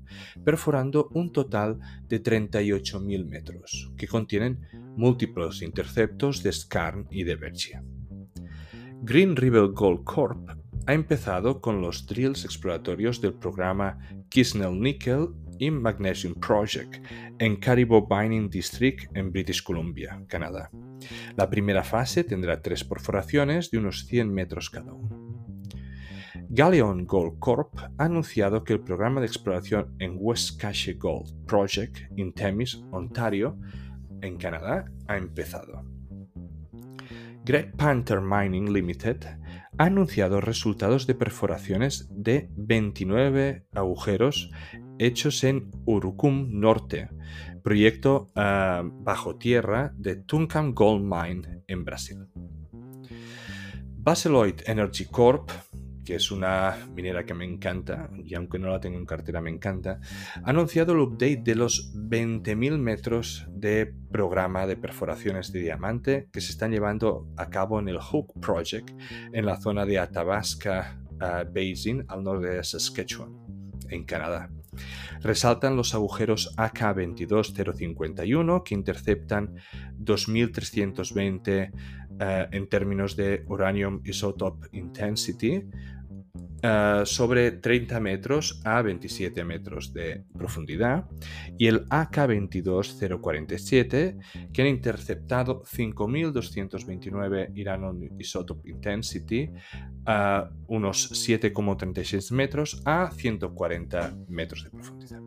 perforando 0.44 1.08
un 1.14 1.32
total 1.32 1.78
de 2.08 2.20
38.000 2.20 3.24
metros, 3.24 3.92
que 3.96 4.08
contienen 4.08 4.66
múltiples 4.96 5.62
interceptos 5.62 6.42
de 6.42 6.50
Skarn 6.50 7.06
y 7.12 7.22
de 7.22 7.36
Bergia. 7.36 7.84
Green 9.02 9.36
River 9.36 9.68
Gold 9.68 10.02
Corp 10.02 10.50
ha 10.88 10.92
empezado 10.92 11.60
con 11.60 11.80
los 11.80 12.06
drills 12.06 12.44
exploratorios 12.44 13.20
del 13.20 13.34
programa 13.34 14.00
Kisnell 14.30 14.80
Nickel 14.80 15.28
y 15.58 15.70
Magnesium 15.70 16.34
Project 16.34 17.04
en 17.38 17.56
Caribou 17.56 18.06
Mining 18.10 18.48
District 18.48 19.10
en 19.16 19.32
British 19.32 19.62
Columbia, 19.62 20.22
Canadá. 20.28 20.70
La 21.36 21.48
primera 21.48 21.84
fase 21.84 22.24
tendrá 22.24 22.60
tres 22.60 22.84
perforaciones 22.84 23.70
de 23.70 23.78
unos 23.78 24.06
100 24.06 24.32
metros 24.32 24.70
cada 24.70 24.92
uno. 24.92 25.24
Galleon 26.48 27.06
Gold 27.06 27.38
Corp 27.38 27.74
ha 27.98 28.04
anunciado 28.04 28.62
que 28.64 28.74
el 28.74 28.80
programa 28.80 29.20
de 29.20 29.26
exploración 29.26 29.94
en 29.98 30.16
West 30.18 30.60
Cache 30.60 30.94
Gold 30.94 31.46
Project 31.46 31.98
en 32.16 32.32
Temis, 32.32 32.82
Ontario, 32.92 33.58
en 34.20 34.36
Canadá, 34.36 34.84
ha 35.08 35.16
empezado. 35.16 35.84
Great 37.44 37.76
Panther 37.76 38.20
Mining 38.20 38.72
Limited 38.72 39.24
ha 39.76 39.84
anunciado 39.84 40.40
resultados 40.40 41.06
de 41.06 41.14
perforaciones 41.14 42.08
de 42.10 42.48
29 42.56 43.66
agujeros 43.74 44.50
hechos 44.98 45.44
en 45.44 45.70
Urucum 45.84 46.60
Norte, 46.60 47.08
proyecto 47.62 48.28
ah, 48.34 48.82
bajo 48.84 49.36
tierra 49.36 49.92
de 49.96 50.16
Tuncam 50.16 50.74
Gold 50.74 51.04
Mine 51.04 51.62
en 51.66 51.84
Brasil. 51.84 52.26
Baseloid 53.96 54.60
Energy 54.66 55.06
Corp 55.06 55.50
que 56.04 56.14
es 56.16 56.30
una 56.30 56.76
minera 56.94 57.24
que 57.24 57.34
me 57.34 57.44
encanta, 57.44 58.10
y 58.22 58.34
aunque 58.34 58.58
no 58.58 58.68
la 58.68 58.80
tengo 58.80 58.98
en 58.98 59.06
cartera 59.06 59.40
me 59.40 59.50
encanta, 59.50 60.00
ha 60.42 60.50
anunciado 60.50 60.92
el 60.92 61.00
update 61.00 61.42
de 61.42 61.54
los 61.54 61.94
20.000 61.94 62.78
metros 62.78 63.46
de 63.50 63.92
programa 64.12 64.66
de 64.66 64.76
perforaciones 64.76 65.50
de 65.52 65.60
diamante 65.60 66.28
que 66.30 66.40
se 66.40 66.52
están 66.52 66.72
llevando 66.72 67.28
a 67.36 67.48
cabo 67.48 67.80
en 67.80 67.88
el 67.88 67.98
Hook 67.98 68.38
Project 68.40 68.90
en 69.32 69.46
la 69.46 69.56
zona 69.56 69.86
de 69.86 69.98
Athabasca 69.98 71.00
uh, 71.14 71.50
Basin 71.52 72.04
al 72.08 72.22
norte 72.22 72.48
de 72.48 72.64
Saskatchewan, 72.64 73.32
en 73.88 74.04
Canadá. 74.04 74.50
Resaltan 75.20 75.76
los 75.76 75.94
agujeros 75.94 76.54
AK22051 76.56 78.62
que 78.62 78.74
interceptan 78.74 79.54
2320 79.96 81.72
uh, 81.72 81.74
en 82.50 82.68
términos 82.68 83.16
de 83.16 83.44
uranium 83.48 84.00
isotope 84.04 84.68
intensity 84.72 85.64
eh, 86.66 87.02
sobre 87.04 87.50
30 87.50 88.00
metros 88.00 88.62
a 88.64 88.80
27 88.80 89.44
metros 89.44 89.92
de 89.92 90.24
profundidad 90.32 91.04
y 91.58 91.66
el 91.66 91.86
AK-22047 91.90 94.50
que 94.50 94.62
han 94.62 94.68
interceptado 94.68 95.62
5229 95.66 97.50
Iranon 97.54 98.08
Isotope 98.18 98.70
Intensity 98.70 99.50
a 100.06 100.48
unos 100.68 101.12
7,36 101.12 102.32
metros 102.32 102.80
a 102.86 103.10
140 103.10 104.16
metros 104.28 104.64
de 104.64 104.70
profundidad. 104.70 105.20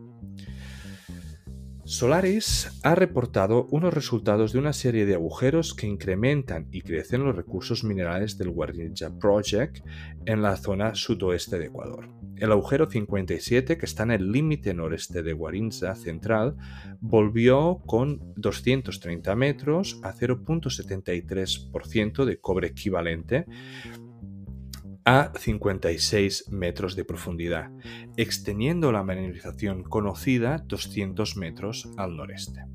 Solaris 1.88 2.78
ha 2.82 2.94
reportado 2.94 3.66
unos 3.70 3.94
resultados 3.94 4.52
de 4.52 4.58
una 4.58 4.74
serie 4.74 5.06
de 5.06 5.14
agujeros 5.14 5.72
que 5.72 5.86
incrementan 5.86 6.68
y 6.70 6.82
crecen 6.82 7.24
los 7.24 7.34
recursos 7.34 7.82
minerales 7.82 8.36
del 8.36 8.50
Guarinja 8.50 9.18
Project 9.18 9.78
en 10.26 10.42
la 10.42 10.58
zona 10.58 10.94
sudoeste 10.94 11.58
de 11.58 11.68
Ecuador. 11.68 12.10
El 12.36 12.52
agujero 12.52 12.90
57, 12.90 13.78
que 13.78 13.86
está 13.86 14.02
en 14.02 14.10
el 14.10 14.30
límite 14.30 14.74
noreste 14.74 15.22
de 15.22 15.32
Guarinza 15.32 15.94
Central, 15.94 16.56
volvió 17.00 17.80
con 17.86 18.34
230 18.36 19.34
metros 19.34 19.98
a 20.02 20.12
0.73% 20.12 22.26
de 22.26 22.38
cobre 22.38 22.68
equivalente 22.68 23.46
a 25.08 25.32
56 25.34 26.50
metros 26.50 26.94
de 26.94 27.02
profundidad, 27.02 27.70
extendiendo 28.18 28.92
la 28.92 29.02
mineralización 29.02 29.82
conocida 29.82 30.62
200 30.66 31.34
metros 31.38 31.88
al 31.96 32.14
noreste. 32.14 32.66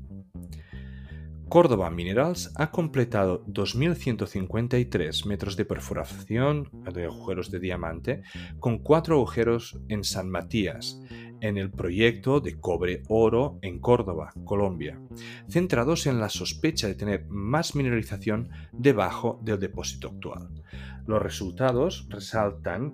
Córdoba 1.48 1.90
Minerals 1.90 2.52
ha 2.56 2.72
completado 2.72 3.46
2.153 3.46 5.26
metros 5.26 5.56
de 5.56 5.64
perforación 5.64 6.68
de 6.92 7.04
agujeros 7.04 7.52
de 7.52 7.60
diamante 7.60 8.22
con 8.58 8.78
cuatro 8.78 9.14
agujeros 9.14 9.78
en 9.88 10.02
San 10.02 10.28
Matías, 10.28 11.00
en 11.40 11.56
el 11.56 11.70
proyecto 11.70 12.40
de 12.40 12.58
cobre-oro 12.58 13.60
en 13.62 13.78
Córdoba, 13.78 14.32
Colombia, 14.44 15.00
centrados 15.48 16.08
en 16.08 16.18
la 16.18 16.30
sospecha 16.30 16.88
de 16.88 16.96
tener 16.96 17.26
más 17.28 17.76
mineralización 17.76 18.48
debajo 18.72 19.38
del 19.44 19.60
depósito 19.60 20.08
actual. 20.08 20.48
Los 21.06 21.22
resultados 21.22 22.06
resaltan 22.08 22.92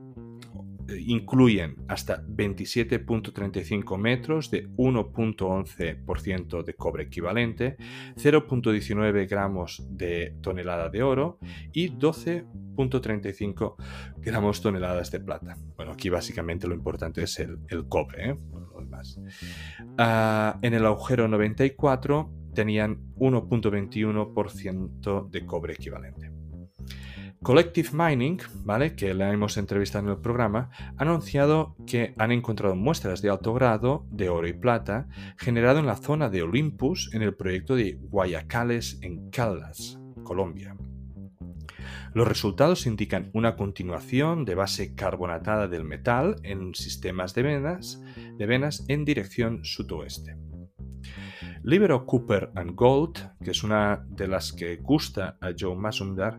eh, 0.91 1.03
incluyen 1.07 1.77
hasta 1.89 2.23
27.35 2.27 3.97
metros 3.99 4.51
de 4.51 4.69
1.11% 4.71 6.65
de 6.65 6.75
cobre 6.75 7.05
equivalente, 7.05 7.77
0.19 8.17 9.29
gramos 9.29 9.87
de 9.91 10.35
tonelada 10.41 10.89
de 10.89 11.03
oro 11.03 11.39
y 11.73 11.91
12.35 11.91 13.77
gramos 14.19 14.61
toneladas 14.61 15.13
de 15.13 15.21
plata. 15.21 15.57
Bueno, 15.77 15.93
aquí 15.93 16.09
básicamente 16.09 16.67
lo 16.67 16.75
importante 16.75 17.23
es 17.23 17.39
el, 17.39 17.61
cobre, 17.89 18.31
¿eh? 18.31 18.37
ah, 19.99 20.59
en 20.63 20.75
el 20.75 20.87
agujero 20.87 21.29
94 21.29 22.33
tenían 22.55 23.15
1.21% 23.17 25.31
de 25.31 25.47
cobre 25.47 25.75
equivalente. 25.75 26.40
Collective 27.43 27.89
Mining, 27.95 28.39
¿vale? 28.65 28.95
que 28.95 29.15
la 29.15 29.33
hemos 29.33 29.57
entrevistado 29.57 30.05
en 30.05 30.11
el 30.11 30.21
programa, 30.21 30.69
ha 30.99 31.03
anunciado 31.03 31.75
que 31.87 32.15
han 32.19 32.33
encontrado 32.33 32.77
muestras 32.77 33.23
de 33.23 33.31
alto 33.31 33.55
grado 33.55 34.07
de 34.11 34.29
oro 34.29 34.47
y 34.47 34.53
plata 34.53 35.09
generado 35.39 35.79
en 35.79 35.87
la 35.87 35.97
zona 35.97 36.29
de 36.29 36.43
Olympus 36.43 37.11
en 37.15 37.23
el 37.23 37.35
proyecto 37.35 37.77
de 37.77 37.99
Guayacales 37.99 38.99
en 39.01 39.31
Caldas, 39.31 39.99
Colombia. 40.23 40.77
Los 42.13 42.29
resultados 42.29 42.87
indican 42.87 43.31
una 43.33 43.57
continuación 43.57 44.45
de 44.45 44.57
base 44.57 44.95
carbonatada 44.95 45.67
del 45.67 45.85
metal 45.85 46.37
en 46.43 46.75
sistemas 46.75 47.35
de 47.35 47.43
venas, 47.43 48.03
de 48.37 48.47
venas 48.47 48.85
en 48.89 49.07
dirección 49.07 49.65
sudoeste. 49.65 50.37
Libero 51.63 52.05
Cooper 52.05 52.51
and 52.55 52.75
Gold, 52.75 53.19
que 53.43 53.53
es 53.53 53.63
una 53.65 54.05
de 54.09 54.29
las 54.29 54.53
que 54.53 54.77
gusta 54.77 55.39
a 55.41 55.53
Joe 55.59 55.77
Masumdar, 55.77 56.39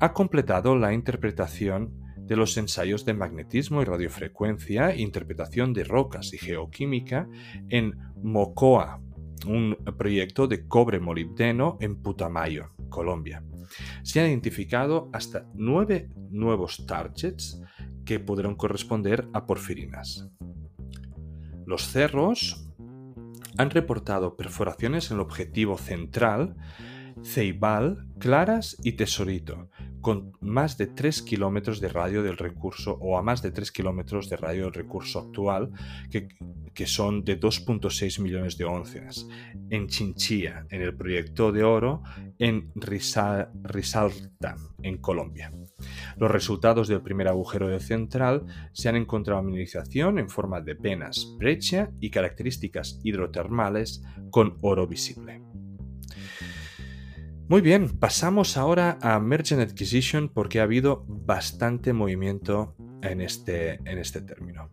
ha 0.00 0.14
completado 0.14 0.76
la 0.76 0.94
interpretación 0.94 1.92
de 2.16 2.34
los 2.34 2.56
ensayos 2.56 3.04
de 3.04 3.12
magnetismo 3.12 3.82
y 3.82 3.84
radiofrecuencia, 3.84 4.96
interpretación 4.96 5.74
de 5.74 5.84
rocas 5.84 6.32
y 6.32 6.38
geoquímica 6.38 7.28
en 7.68 7.98
Mocoa, 8.22 9.02
un 9.46 9.76
proyecto 9.98 10.46
de 10.46 10.66
cobre 10.66 11.00
molibdeno 11.00 11.76
en 11.80 11.96
Putamayo, 11.96 12.70
Colombia. 12.88 13.42
Se 14.02 14.20
han 14.20 14.28
identificado 14.28 15.10
hasta 15.12 15.46
nueve 15.54 16.08
nuevos 16.30 16.86
targets 16.86 17.60
que 18.04 18.20
podrán 18.20 18.54
corresponder 18.54 19.28
a 19.34 19.44
porfirinas. 19.46 20.28
Los 21.66 21.88
cerros 21.88 22.70
han 23.58 23.70
reportado 23.70 24.36
perforaciones 24.36 25.10
en 25.10 25.16
el 25.16 25.20
objetivo 25.20 25.76
central, 25.76 26.56
Ceibal, 27.22 28.06
Claras 28.18 28.76
y 28.82 28.92
Tesorito, 28.92 29.68
con 30.00 30.32
más 30.40 30.78
de 30.78 30.86
3 30.86 31.22
kilómetros 31.22 31.80
de 31.80 31.88
radio 31.88 32.22
del 32.22 32.36
recurso 32.36 32.96
o 33.00 33.18
a 33.18 33.22
más 33.22 33.42
de 33.42 33.50
3 33.50 33.70
kilómetros 33.72 34.28
de 34.28 34.36
radio 34.36 34.64
del 34.64 34.72
recurso 34.72 35.20
actual, 35.20 35.70
que, 36.10 36.28
son 36.86 37.24
de 37.24 37.38
2.6 37.38 38.22
millones 38.22 38.56
de 38.56 38.64
onzas, 38.64 39.28
en 39.68 39.86
Chinchilla, 39.86 40.64
en 40.70 40.80
el 40.80 40.96
proyecto 40.96 41.52
de 41.52 41.62
oro, 41.62 42.02
en 42.38 42.72
Risalta, 42.74 44.56
en 44.82 44.96
Colombia. 44.96 45.52
Los 46.16 46.30
resultados 46.30 46.88
del 46.88 47.02
primer 47.02 47.28
agujero 47.28 47.68
de 47.68 47.80
central 47.80 48.46
se 48.72 48.88
han 48.88 48.96
encontrado 48.96 49.42
mineralización 49.42 50.18
en 50.18 50.30
forma 50.30 50.62
de 50.62 50.74
penas, 50.74 51.34
brecha 51.38 51.90
y 52.00 52.08
características 52.08 52.98
hidrotermales 53.04 54.02
con 54.30 54.56
oro 54.62 54.86
visible. 54.86 55.49
Muy 57.50 57.62
bien, 57.62 57.88
pasamos 57.98 58.56
ahora 58.56 58.96
a 59.02 59.18
Merchant 59.18 59.60
Acquisition 59.60 60.28
porque 60.28 60.60
ha 60.60 60.62
habido 60.62 61.04
bastante 61.08 61.92
movimiento 61.92 62.76
en 63.02 63.20
este, 63.20 63.80
en 63.90 63.98
este 63.98 64.20
término. 64.22 64.70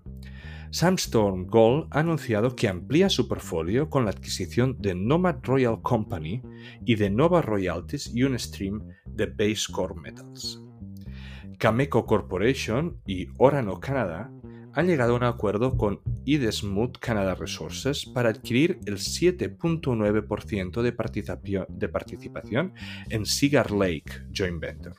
Sandstorm 0.69 1.47
Gold 1.47 1.87
ha 1.89 2.01
anunciado 2.01 2.55
que 2.55 2.67
amplía 2.67 3.09
su 3.09 3.27
portfolio 3.27 3.89
con 3.89 4.05
la 4.05 4.11
adquisición 4.11 4.79
de 4.79 4.93
Nomad 4.93 5.37
Royal 5.41 5.81
Company 5.81 6.43
y 6.85 6.93
de 6.93 7.09
Nova 7.09 7.41
Royalties 7.41 8.13
y 8.13 8.21
un 8.21 8.37
stream 8.37 8.87
de 9.07 9.25
Base 9.25 9.71
Core 9.71 9.95
Metals. 9.99 10.63
Cameco 11.57 12.05
Corporation 12.05 13.01
y 13.07 13.25
Orano 13.39 13.79
Canada 13.79 14.31
han 14.77 14.85
llegado 14.85 15.13
a 15.13 15.17
un 15.17 15.23
acuerdo 15.23 15.75
con 15.75 16.01
Idesmut 16.23 16.99
Canada 16.99 17.33
Resources 17.33 18.05
para 18.05 18.29
adquirir 18.29 18.79
el 18.85 18.97
7.9% 18.97 20.81
de, 20.83 21.65
de 21.67 21.89
participación 21.89 22.73
en 23.09 23.25
Cigar 23.25 23.71
Lake 23.71 24.27
Joint 24.31 24.61
Venture. 24.61 24.93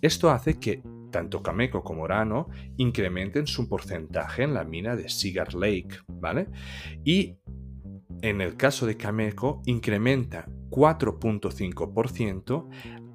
Esto 0.00 0.30
hace 0.30 0.60
que 0.60 0.84
tanto 1.10 1.42
Cameco 1.42 1.82
como 1.82 2.04
Orano 2.04 2.48
incrementen 2.76 3.48
su 3.48 3.68
porcentaje 3.68 4.44
en 4.44 4.54
la 4.54 4.62
mina 4.62 4.94
de 4.94 5.08
Cigar 5.08 5.52
Lake, 5.52 5.98
¿vale? 6.06 6.46
Y 7.04 7.38
en 8.22 8.40
el 8.40 8.56
caso 8.56 8.86
de 8.86 8.96
Cameco 8.96 9.62
incrementa 9.66 10.46
4.5% 10.70 12.68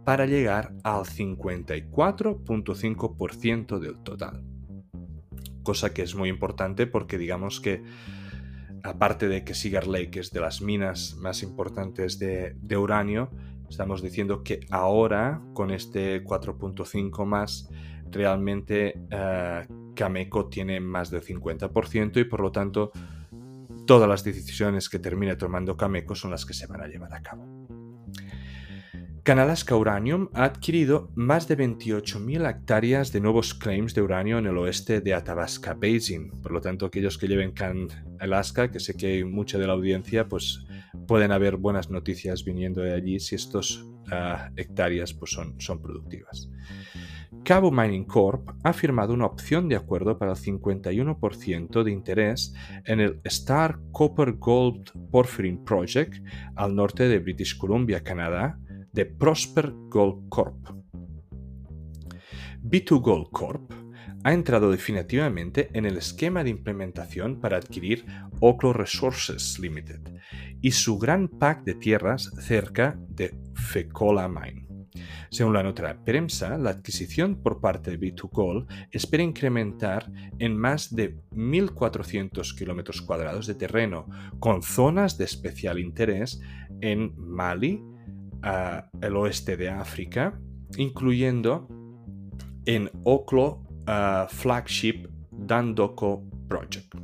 para 0.04 0.26
llegar 0.26 0.76
al 0.84 1.06
54.5% 1.06 3.80
del 3.80 4.04
total 4.04 4.53
cosa 5.64 5.94
que 5.94 6.02
es 6.04 6.16
muy 6.16 6.30
importante 6.30 6.88
porque 6.88 7.18
digamos 7.18 7.60
que 7.62 7.84
aparte 8.84 9.28
de 9.28 9.44
que 9.44 9.54
Cigar 9.54 9.88
Lake 9.88 10.20
es 10.20 10.32
de 10.32 10.42
las 10.42 10.62
minas 10.62 11.16
más 11.16 11.42
importantes 11.42 12.20
de, 12.20 12.78
uranio, 12.78 13.30
estamos 13.70 14.02
diciendo 14.02 14.44
que 14.44 14.60
ahora 14.70 15.42
con 15.54 15.72
este 15.72 16.24
4.5 16.24 17.26
más 17.26 17.70
realmente 18.12 19.00
uh, 19.12 19.94
Cameco 19.96 20.48
tiene 20.48 20.80
más 20.80 21.10
del 21.10 21.24
50% 21.24 22.20
y 22.20 22.24
por 22.26 22.42
lo 22.42 22.52
tanto 22.52 22.92
todas 23.88 24.08
las 24.08 24.24
decisiones 24.24 24.90
que 24.90 25.00
termine 25.00 25.36
tomando 25.36 25.78
Cameco 25.78 26.14
son 26.14 26.32
las 26.32 26.46
que 26.46 26.54
se 26.54 26.68
van 26.68 26.82
a 26.82 26.88
llevar 26.88 27.14
a 27.14 27.22
cabo. 27.22 27.63
Canalaska 29.24 29.78
Uranium 29.78 30.28
ha 30.34 30.44
adquirido 30.44 31.10
más 31.16 31.48
de 31.48 31.58
28.000 31.58 32.50
hectáreas 32.50 33.14
de 33.14 33.22
nuevos 33.22 33.54
claims 33.54 33.96
de 33.96 34.02
uranio 34.02 34.38
en 34.38 34.48
el 34.48 34.58
oeste 34.58 35.00
de 35.00 35.14
Athabasca 35.14 35.76
Basin. 35.76 36.30
Por 36.42 36.52
lo 36.52 36.60
tanto, 36.60 36.86
aquellos 36.86 37.18
que 37.18 37.30
lleven 37.30 37.54
Can 37.54 37.88
Alaska, 38.20 38.70
que 38.70 38.82
sé 38.82 38.98
que 38.98 39.08
hay 39.08 39.24
mucha 39.24 39.58
de 39.58 39.66
la 39.66 39.74
audiencia, 39.74 40.28
pues 40.28 40.66
pueden 41.08 41.32
haber 41.32 41.56
buenas 41.56 41.90
noticias 41.90 42.44
viniendo 42.44 42.82
de 42.82 42.96
allí 42.96 43.18
si 43.22 43.36
estos 43.36 43.90
ah, 44.12 44.50
hectáreas 44.58 45.14
pues 45.14 45.32
son, 45.32 45.56
son 45.58 45.82
productivas. 45.82 46.50
Cabo 47.46 47.72
Mining 47.72 48.06
Corp 48.06 48.50
ha 48.64 48.74
firmado 48.74 49.14
una 49.14 49.26
opción 49.26 49.70
de 49.70 49.78
acuerdo 49.78 50.18
para 50.18 50.32
el 50.32 50.38
51% 50.38 51.84
de 51.84 51.92
interés 51.92 52.54
en 52.84 53.00
el 53.00 53.22
Star 53.24 53.80
Copper 53.94 54.34
Gold 54.34 54.92
Porphyrin 55.12 55.64
Project 55.64 56.16
al 56.56 56.76
norte 56.76 57.08
de 57.08 57.20
British 57.20 57.58
Columbia, 57.58 58.04
Canadá, 58.04 58.60
de 58.94 59.06
Prosper 59.06 59.74
Gold 59.90 60.30
Corp. 60.30 60.70
B2 62.64 63.02
Gold 63.02 63.30
Corp 63.32 63.74
ha 64.24 64.34
entrado 64.34 64.72
definitivamente 64.72 65.70
en 65.74 65.86
el 65.86 65.98
esquema 65.98 66.44
de 66.44 66.50
implementación 66.50 67.42
para 67.42 67.58
adquirir 67.58 68.06
Oclo 68.40 68.72
Resources 68.72 69.60
Limited 69.60 70.00
y 70.62 70.72
su 70.72 70.98
gran 70.98 71.28
pack 71.28 71.64
de 71.66 71.76
tierras 71.76 72.32
cerca 72.40 72.98
de 73.10 73.36
Fecola 73.54 74.30
Mine. 74.30 74.68
Según 75.30 75.54
la 75.54 75.64
nota 75.64 75.88
de 75.88 75.96
prensa, 75.96 76.58
la 76.58 76.70
adquisición 76.70 77.42
por 77.42 77.60
parte 77.60 77.92
de 77.92 78.00
B2 78.00 78.30
Gold 78.30 78.68
espera 78.92 79.24
incrementar 79.24 80.10
en 80.38 80.56
más 80.56 80.96
de 80.96 81.18
1.400 81.32 82.56
kilómetros 82.56 83.02
cuadrados 83.02 83.48
de 83.48 83.56
terreno, 83.56 84.08
con 84.40 84.62
zonas 84.62 85.18
de 85.18 85.26
especial 85.26 85.80
interés 85.80 86.40
en 86.82 87.14
Mali, 87.18 87.84
el 89.02 89.16
oeste 89.16 89.58
de 89.58 89.70
África, 89.70 90.40
incluyendo 90.78 91.68
en 92.66 92.90
Oklo 93.04 93.64
Flagship 94.30 95.08
Dandoko 95.32 96.26
Project. 96.48 96.96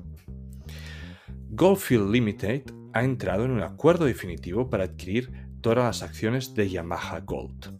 Goldfield 1.51 2.11
Limited 2.11 2.63
ha 2.93 3.03
entrado 3.03 3.45
en 3.45 3.51
un 3.51 3.61
acuerdo 3.61 4.05
definitivo 4.05 4.69
para 4.69 4.85
adquirir 4.85 5.31
todas 5.61 5.79
las 5.79 6.03
acciones 6.03 6.53
de 6.53 6.69
Yamaha 6.69 7.19
Gold. 7.21 7.79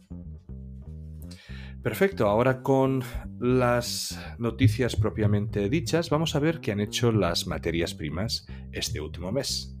Perfecto, 1.82 2.28
ahora 2.28 2.62
con 2.62 3.02
las 3.38 4.20
noticias 4.38 4.96
propiamente 4.96 5.70
dichas, 5.70 6.10
vamos 6.10 6.36
a 6.36 6.38
ver 6.38 6.60
qué 6.60 6.72
han 6.72 6.80
hecho 6.80 7.10
las 7.10 7.46
materias 7.46 7.94
primas 7.94 8.46
este 8.70 9.00
último 9.00 9.32
mes. 9.32 9.74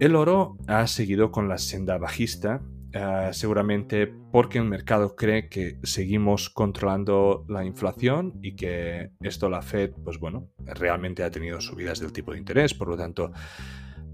El 0.00 0.16
oro 0.16 0.56
ha 0.66 0.86
seguido 0.86 1.30
con 1.30 1.46
la 1.46 1.58
senda 1.58 1.98
bajista, 1.98 2.62
eh, 2.90 3.28
seguramente 3.32 4.06
porque 4.06 4.56
el 4.56 4.64
mercado 4.64 5.14
cree 5.14 5.50
que 5.50 5.76
seguimos 5.82 6.48
controlando 6.48 7.44
la 7.50 7.66
inflación 7.66 8.32
y 8.42 8.56
que 8.56 9.10
esto 9.20 9.50
la 9.50 9.60
Fed, 9.60 9.90
pues 10.02 10.18
bueno, 10.18 10.48
realmente 10.64 11.22
ha 11.22 11.30
tenido 11.30 11.60
subidas 11.60 12.00
del 12.00 12.14
tipo 12.14 12.32
de 12.32 12.38
interés, 12.38 12.72
por 12.72 12.88
lo 12.88 12.96
tanto 12.96 13.30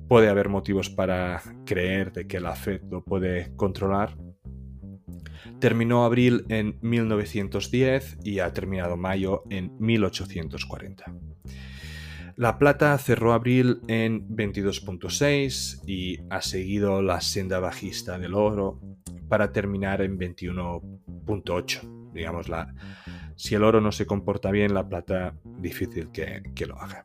puede 0.08 0.28
haber 0.28 0.48
motivos 0.48 0.90
para 0.90 1.40
creer 1.64 2.12
de 2.12 2.26
que 2.26 2.40
la 2.40 2.56
Fed 2.56 2.82
lo 2.90 3.04
puede 3.04 3.54
controlar. 3.54 4.16
Terminó 5.60 6.04
abril 6.04 6.46
en 6.48 6.80
1910 6.82 8.18
y 8.24 8.40
ha 8.40 8.52
terminado 8.52 8.96
mayo 8.96 9.44
en 9.50 9.76
1840. 9.78 11.14
La 12.36 12.58
plata 12.58 12.96
cerró 12.98 13.32
abril 13.32 13.80
en 13.88 14.28
22.6 14.28 15.80
y 15.86 16.20
ha 16.28 16.42
seguido 16.42 17.00
la 17.00 17.22
senda 17.22 17.60
bajista 17.60 18.18
del 18.18 18.34
oro 18.34 18.78
para 19.26 19.52
terminar 19.52 20.02
en 20.02 20.18
21.8. 20.18 22.12
Digamos, 22.12 22.50
la, 22.50 22.74
si 23.36 23.54
el 23.54 23.64
oro 23.64 23.80
no 23.80 23.90
se 23.90 24.04
comporta 24.04 24.50
bien, 24.50 24.74
la 24.74 24.86
plata 24.86 25.34
difícil 25.44 26.10
que, 26.10 26.66
lo 26.66 26.78
haga. 26.78 27.04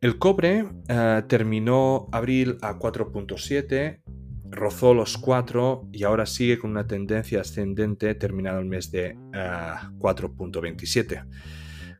El 0.00 0.16
cobre 0.18 0.64
eh, 0.86 1.22
terminó 1.26 2.06
abril 2.12 2.56
a 2.62 2.78
4.7, 2.78 4.00
rozó 4.48 4.94
los 4.94 5.18
4 5.18 5.88
y 5.92 6.04
ahora 6.04 6.24
sigue 6.24 6.60
con 6.60 6.70
una 6.70 6.86
tendencia 6.86 7.40
ascendente 7.40 8.14
terminado 8.14 8.60
el 8.60 8.66
mes 8.66 8.92
de 8.92 9.16
4.27. 9.32 11.26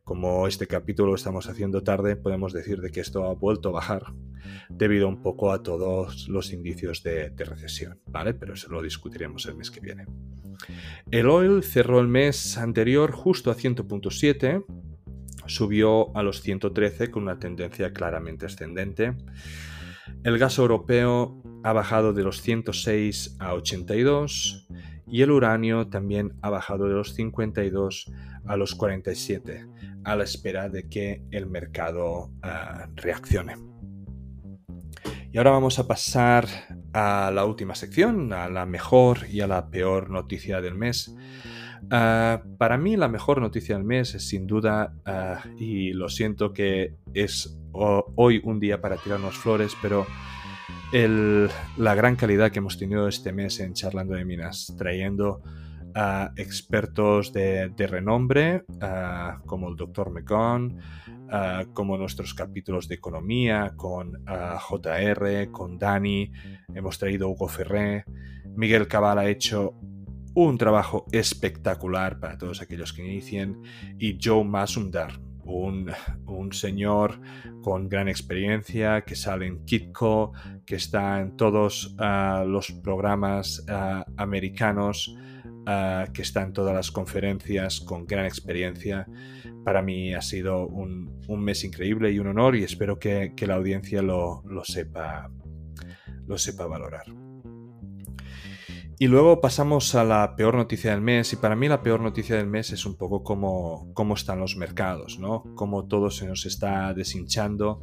Como 0.08 0.48
este 0.48 0.66
capítulo 0.66 1.10
lo 1.10 1.16
estamos 1.16 1.50
haciendo 1.50 1.82
tarde, 1.82 2.16
podemos 2.16 2.54
decir 2.54 2.80
de 2.80 2.90
que 2.90 3.00
esto 3.00 3.26
ha 3.26 3.34
vuelto 3.34 3.68
a 3.68 3.72
bajar 3.72 4.04
debido 4.70 5.06
un 5.06 5.20
poco 5.20 5.52
a 5.52 5.62
todos 5.62 6.30
los 6.30 6.50
indicios 6.50 7.02
de, 7.02 7.28
recesión, 7.36 8.00
¿vale? 8.06 8.32
Pero 8.32 8.54
eso 8.54 8.70
lo 8.70 8.80
discutiremos 8.80 9.44
el 9.44 9.56
mes 9.56 9.70
que 9.70 9.80
viene. 9.80 10.06
El 11.10 11.28
oil 11.28 11.62
cerró 11.62 12.00
el 12.00 12.08
mes 12.08 12.56
anterior 12.56 13.12
justo 13.12 13.50
a 13.50 13.54
100.7, 13.54 14.64
subió 15.44 16.16
a 16.16 16.22
los 16.22 16.40
113 16.40 17.10
con 17.10 17.24
una 17.24 17.38
tendencia 17.38 17.92
claramente 17.92 18.46
ascendente. 18.46 19.14
El 20.24 20.38
gas 20.38 20.56
europeo 20.56 21.42
ha 21.64 21.74
bajado 21.74 22.14
de 22.14 22.22
los 22.22 22.40
106 22.40 23.36
a 23.40 23.52
82 23.52 24.68
y 25.06 25.20
el 25.20 25.32
uranio 25.32 25.88
también 25.88 26.32
ha 26.40 26.48
bajado 26.48 26.86
de 26.86 26.94
los 26.94 27.12
52 27.12 28.10
a 28.46 28.56
los 28.56 28.74
47 28.74 29.66
a 30.08 30.16
la 30.16 30.24
espera 30.24 30.70
de 30.70 30.88
que 30.88 31.22
el 31.30 31.46
mercado 31.46 32.30
ah, 32.42 32.88
reaccione. 32.96 33.56
Y 35.30 35.36
ahora 35.36 35.50
vamos 35.50 35.78
a 35.78 35.86
pasar 35.86 36.48
a 36.94 37.30
la 37.32 37.44
última 37.44 37.74
sección, 37.74 38.32
a 38.32 38.48
la 38.48 38.64
mejor 38.64 39.26
y 39.30 39.42
a 39.42 39.46
la 39.46 39.68
peor 39.68 40.08
noticia 40.08 40.62
del 40.62 40.74
mes. 40.74 41.14
Ah, 41.90 42.42
para 42.56 42.78
mí 42.78 42.96
la 42.96 43.08
mejor 43.08 43.42
noticia 43.42 43.76
del 43.76 43.84
mes 43.84 44.14
es 44.14 44.26
sin 44.26 44.46
duda, 44.46 44.94
ah, 45.04 45.44
y 45.58 45.92
lo 45.92 46.08
siento 46.08 46.54
que 46.54 46.94
es 47.12 47.58
hoy 47.72 48.40
un 48.42 48.58
día 48.58 48.80
para 48.80 48.96
tirarnos 48.96 49.36
flores, 49.36 49.76
pero 49.82 50.06
la 50.90 51.94
gran 51.94 52.16
calidad 52.16 52.50
que 52.50 52.60
hemos 52.60 52.78
tenido 52.78 53.08
este 53.08 53.30
mes 53.30 53.60
en 53.60 53.74
Charlando 53.74 54.14
de 54.14 54.24
Minas, 54.24 54.74
trayendo 54.78 55.42
a 55.94 56.32
expertos 56.36 57.32
de, 57.32 57.72
renombre 57.76 58.64
como 59.46 59.68
el 59.68 59.76
Dr. 59.76 60.10
McGon, 60.10 60.78
como 61.72 61.96
nuestros 61.96 62.34
capítulos 62.34 62.88
de 62.88 62.96
economía 62.96 63.72
con 63.76 64.24
JR, 64.24 65.50
con 65.50 65.78
Dani, 65.78 66.30
hemos 66.74 66.98
traído 66.98 67.28
Hugo 67.28 67.48
Ferré, 67.48 68.04
Miguel 68.56 68.88
Cabal 68.88 69.18
ha 69.18 69.28
hecho 69.28 69.74
un 70.34 70.56
trabajo 70.56 71.06
espectacular 71.12 72.20
para 72.20 72.38
todos 72.38 72.62
aquellos 72.62 72.92
que 72.92 73.04
inician 73.04 73.60
y 73.98 74.18
Joe 74.22 74.44
Masundar, 74.44 75.20
un, 75.44 76.52
señor 76.52 77.20
con 77.62 77.88
gran 77.88 78.08
experiencia 78.08 79.02
que 79.02 79.16
sale 79.16 79.46
en 79.46 79.64
Kitco, 79.64 80.32
que 80.64 80.76
está 80.76 81.20
en 81.20 81.36
todos 81.36 81.96
los 82.46 82.72
programas 82.72 83.64
americanos, 84.16 85.16
ah, 85.68 86.06
que 86.12 86.22
está 86.22 86.42
en 86.42 86.52
todas 86.52 86.74
las 86.74 86.90
conferencias 86.90 87.80
con 87.80 88.06
gran 88.06 88.24
experiencia. 88.24 89.06
Para 89.64 89.82
mí 89.82 90.14
ha 90.14 90.22
sido 90.22 90.66
un, 90.66 91.20
mes 91.28 91.64
increíble 91.64 92.10
y 92.10 92.18
un 92.18 92.28
honor 92.28 92.56
y 92.56 92.64
espero 92.64 92.98
que, 92.98 93.34
la 93.46 93.54
audiencia 93.54 94.02
lo, 94.02 94.42
sepa, 94.64 95.30
lo 96.26 96.38
sepa 96.38 96.66
valorar. 96.66 97.04
Y 99.00 99.06
luego 99.06 99.40
pasamos 99.40 99.94
a 99.94 100.02
la 100.02 100.34
peor 100.34 100.56
noticia 100.56 100.90
del 100.90 101.00
mes, 101.00 101.32
y 101.32 101.36
para 101.36 101.54
mí 101.54 101.68
la 101.68 101.84
peor 101.84 102.00
noticia 102.00 102.36
del 102.36 102.48
mes 102.48 102.72
es 102.72 102.84
un 102.84 102.96
poco 102.96 103.22
cómo, 103.22 103.92
cómo 103.94 104.14
están 104.14 104.40
los 104.40 104.56
mercados, 104.56 105.20
¿no? 105.20 105.44
Cómo 105.54 105.86
todo 105.86 106.10
se 106.10 106.26
nos 106.26 106.46
está 106.46 106.92
deshinchando, 106.94 107.80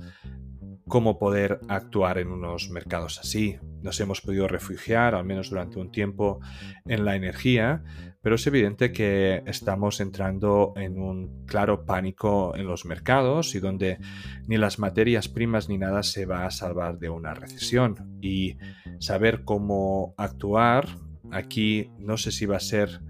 cómo 0.88 1.18
poder 1.18 1.60
actuar 1.68 2.18
en 2.18 2.30
unos 2.30 2.70
mercados 2.70 3.20
así. 3.20 3.58
Nos 3.82 4.00
hemos 4.00 4.22
podido 4.22 4.48
refugiar, 4.48 5.16
al 5.16 5.26
menos 5.26 5.50
durante 5.50 5.80
un 5.80 5.92
tiempo, 5.92 6.40
en 6.86 7.06
la 7.06 7.16
energía, 7.16 7.84
pero 8.22 8.36
es 8.36 8.48
evidente 8.48 8.92
que 8.92 9.44
estamos 9.46 10.00
entrando 10.00 10.74
en 10.76 11.00
un 11.00 11.46
claro 11.46 11.86
pánico 11.86 12.56
en 12.56 12.68
los 12.68 12.86
mercados 12.86 13.56
y 13.56 13.60
donde 13.60 14.00
ni 14.48 14.58
las 14.58 14.80
materias 14.80 15.28
primas 15.28 15.70
ni 15.70 15.78
nada 15.78 16.04
se 16.04 16.26
va 16.26 16.46
a 16.46 16.52
salvar 16.52 16.98
de 17.00 17.10
una 17.10 17.34
recesión. 17.34 18.18
Y 18.22 18.58
saber 19.00 19.44
cómo 19.44 20.16
actuar 20.18 20.88
Aquí 21.32 21.92
no 22.00 22.18
sé 22.18 22.32
si 22.32 22.46
va 22.46 22.58
a 22.58 22.62
ser 22.62 23.02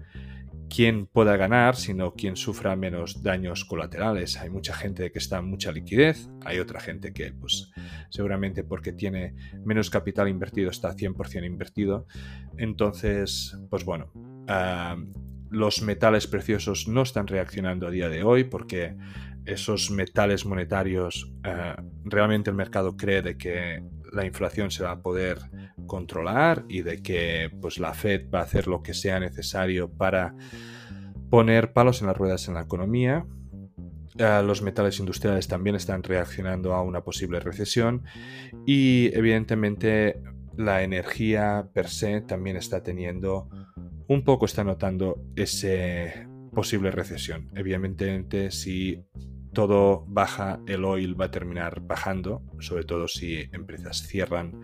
quien 0.68 1.06
pueda 1.06 1.36
ganar, 1.36 1.76
sino 1.76 2.14
quien 2.14 2.36
sufra 2.36 2.76
menos 2.76 3.22
daños 3.22 3.64
colaterales. 3.64 4.36
Hay 4.36 4.50
mucha 4.50 4.74
gente 4.74 5.10
que 5.12 5.18
está 5.18 5.38
en 5.38 5.46
mucha 5.46 5.72
liquidez, 5.72 6.28
hay 6.44 6.58
otra 6.58 6.80
gente 6.80 7.12
que, 7.12 7.32
pues, 7.32 7.70
seguramente 8.10 8.64
porque 8.64 8.92
tiene 8.92 9.34
menos 9.64 9.90
capital 9.90 10.28
invertido 10.28 10.70
está 10.70 10.94
100% 10.94 11.44
invertido. 11.44 12.06
Entonces, 12.58 13.56
pues 13.70 13.84
bueno, 13.84 14.12
los 15.50 15.82
metales 15.82 16.26
preciosos 16.26 16.88
no 16.88 17.02
están 17.02 17.26
reaccionando 17.26 17.86
a 17.86 17.90
día 17.90 18.08
de 18.08 18.22
hoy 18.22 18.44
porque 18.44 18.96
esos 19.44 19.90
metales 19.90 20.44
monetarios, 20.44 21.32
eh, 21.44 21.74
realmente 22.04 22.50
el 22.50 22.56
mercado 22.56 22.96
cree 22.96 23.22
de 23.22 23.38
que 23.38 23.82
la 24.12 24.24
inflación 24.24 24.70
se 24.70 24.84
va 24.84 24.92
a 24.92 25.00
poder 25.00 25.38
controlar 25.86 26.64
y 26.68 26.82
de 26.82 27.02
que 27.02 27.50
pues, 27.60 27.78
la 27.78 27.94
Fed 27.94 28.30
va 28.32 28.40
a 28.40 28.42
hacer 28.42 28.66
lo 28.66 28.82
que 28.82 28.94
sea 28.94 29.20
necesario 29.20 29.90
para 29.90 30.34
poner 31.30 31.72
palos 31.72 32.00
en 32.00 32.08
las 32.08 32.16
ruedas 32.16 32.48
en 32.48 32.54
la 32.54 32.62
economía. 32.62 33.26
Eh, 34.18 34.42
los 34.44 34.62
metales 34.62 34.98
industriales 34.98 35.46
también 35.48 35.76
están 35.76 36.02
reaccionando 36.02 36.74
a 36.74 36.82
una 36.82 37.02
posible 37.02 37.40
recesión 37.40 38.04
y 38.64 39.10
evidentemente 39.14 40.22
la 40.56 40.82
energía 40.82 41.68
per 41.74 41.88
se 41.88 42.22
también 42.22 42.56
está 42.56 42.82
teniendo 42.82 43.48
un 44.08 44.24
poco 44.24 44.46
está 44.46 44.64
notando 44.64 45.20
ese 45.34 46.26
posible 46.54 46.90
recesión. 46.90 47.50
Evidentemente 47.54 48.50
si 48.50 49.04
todo 49.56 50.04
baja, 50.06 50.60
el 50.66 50.84
oil 50.84 51.18
va 51.18 51.24
a 51.24 51.30
terminar 51.30 51.80
bajando, 51.80 52.42
sobre 52.58 52.84
todo 52.84 53.08
si 53.08 53.48
empresas 53.52 54.06
cierran. 54.06 54.60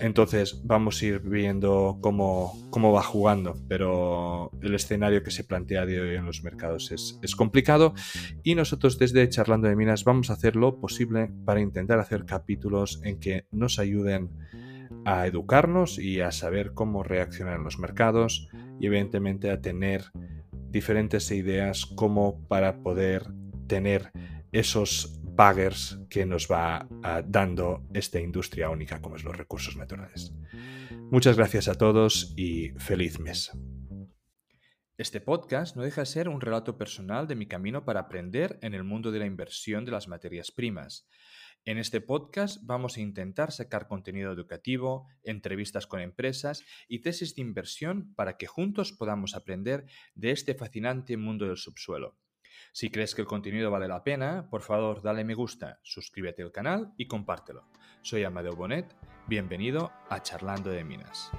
Entonces 0.00 0.62
vamos 0.64 1.00
a 1.00 1.06
ir 1.06 1.20
viendo 1.20 1.98
cómo, 2.00 2.58
cómo 2.70 2.90
va 2.90 3.04
jugando, 3.04 3.54
pero 3.68 4.50
el 4.62 4.74
escenario 4.74 5.22
que 5.22 5.30
se 5.30 5.44
plantea 5.44 5.86
de 5.86 6.00
hoy 6.00 6.16
en 6.16 6.26
los 6.26 6.42
mercados 6.42 6.90
es, 6.90 7.20
es, 7.22 7.36
complicado 7.36 7.94
y 8.42 8.56
nosotros 8.56 8.98
desde 8.98 9.28
Charlando 9.28 9.68
de 9.68 9.76
Minas 9.76 10.02
vamos 10.02 10.28
a 10.28 10.32
hacer 10.32 10.56
lo 10.56 10.80
posible 10.80 11.30
para 11.44 11.60
intentar 11.60 12.00
hacer 12.00 12.24
capítulos 12.24 13.00
en 13.04 13.20
que 13.20 13.46
nos 13.52 13.78
ayuden 13.78 14.28
a 15.04 15.28
educarnos 15.28 16.00
y 16.00 16.20
a 16.20 16.32
saber 16.32 16.72
cómo 16.74 17.04
reaccionar 17.04 17.58
en 17.58 17.62
los 17.62 17.78
mercados 17.78 18.48
y 18.80 18.86
evidentemente 18.86 19.52
a 19.52 19.60
tener 19.60 20.06
diferentes 20.72 21.30
ideas 21.30 21.86
como 21.86 22.44
para 22.48 22.82
poder 22.82 23.28
tener 23.66 24.12
esos 24.52 25.20
baggers 25.22 25.98
que 26.08 26.26
nos 26.26 26.48
va 26.48 26.88
ah, 27.02 27.22
dando 27.26 27.88
esta 27.92 28.20
industria 28.20 28.70
única 28.70 29.00
como 29.00 29.16
es 29.16 29.24
los 29.24 29.36
recursos 29.36 29.76
naturales. 29.76 30.32
Muchas 31.10 31.36
gracias 31.36 31.68
a 31.68 31.74
todos 31.74 32.32
y 32.36 32.70
feliz 32.78 33.18
mes. 33.18 33.50
Este 34.96 35.20
podcast 35.20 35.74
no 35.74 35.82
deja 35.82 36.02
de 36.02 36.06
ser 36.06 36.28
un 36.28 36.40
relato 36.40 36.78
personal 36.78 37.26
de 37.26 37.34
mi 37.34 37.48
camino 37.48 37.84
para 37.84 38.00
aprender 38.00 38.60
en 38.62 38.74
el 38.74 38.84
mundo 38.84 39.10
de 39.10 39.18
la 39.18 39.26
inversión 39.26 39.84
de 39.84 39.90
las 39.90 40.06
materias 40.06 40.52
primas. 40.52 41.08
En 41.64 41.78
este 41.78 42.00
podcast 42.00 42.60
vamos 42.62 42.96
a 42.96 43.00
intentar 43.00 43.50
sacar 43.50 43.88
contenido 43.88 44.30
educativo, 44.30 45.08
entrevistas 45.24 45.88
con 45.88 46.00
empresas 46.00 46.62
y 46.86 47.00
tesis 47.00 47.34
de 47.34 47.42
inversión 47.42 48.14
para 48.14 48.36
que 48.36 48.46
juntos 48.46 48.92
podamos 48.92 49.34
aprender 49.34 49.86
de 50.14 50.30
este 50.30 50.54
fascinante 50.54 51.16
mundo 51.16 51.46
del 51.46 51.56
subsuelo. 51.56 52.16
Si 52.74 52.90
crees 52.90 53.14
que 53.14 53.20
el 53.20 53.28
contenido 53.28 53.70
vale 53.70 53.86
la 53.86 54.02
pena, 54.02 54.48
por 54.50 54.60
favor 54.60 55.00
dale 55.00 55.22
me 55.22 55.34
gusta, 55.34 55.78
suscríbete 55.84 56.42
al 56.42 56.50
canal 56.50 56.92
y 56.96 57.06
compártelo. 57.06 57.68
Soy 58.02 58.24
Amadeo 58.24 58.56
Bonet, 58.56 58.96
bienvenido 59.28 59.92
a 60.08 60.20
Charlando 60.20 60.70
de 60.70 60.82
Minas. 60.82 61.30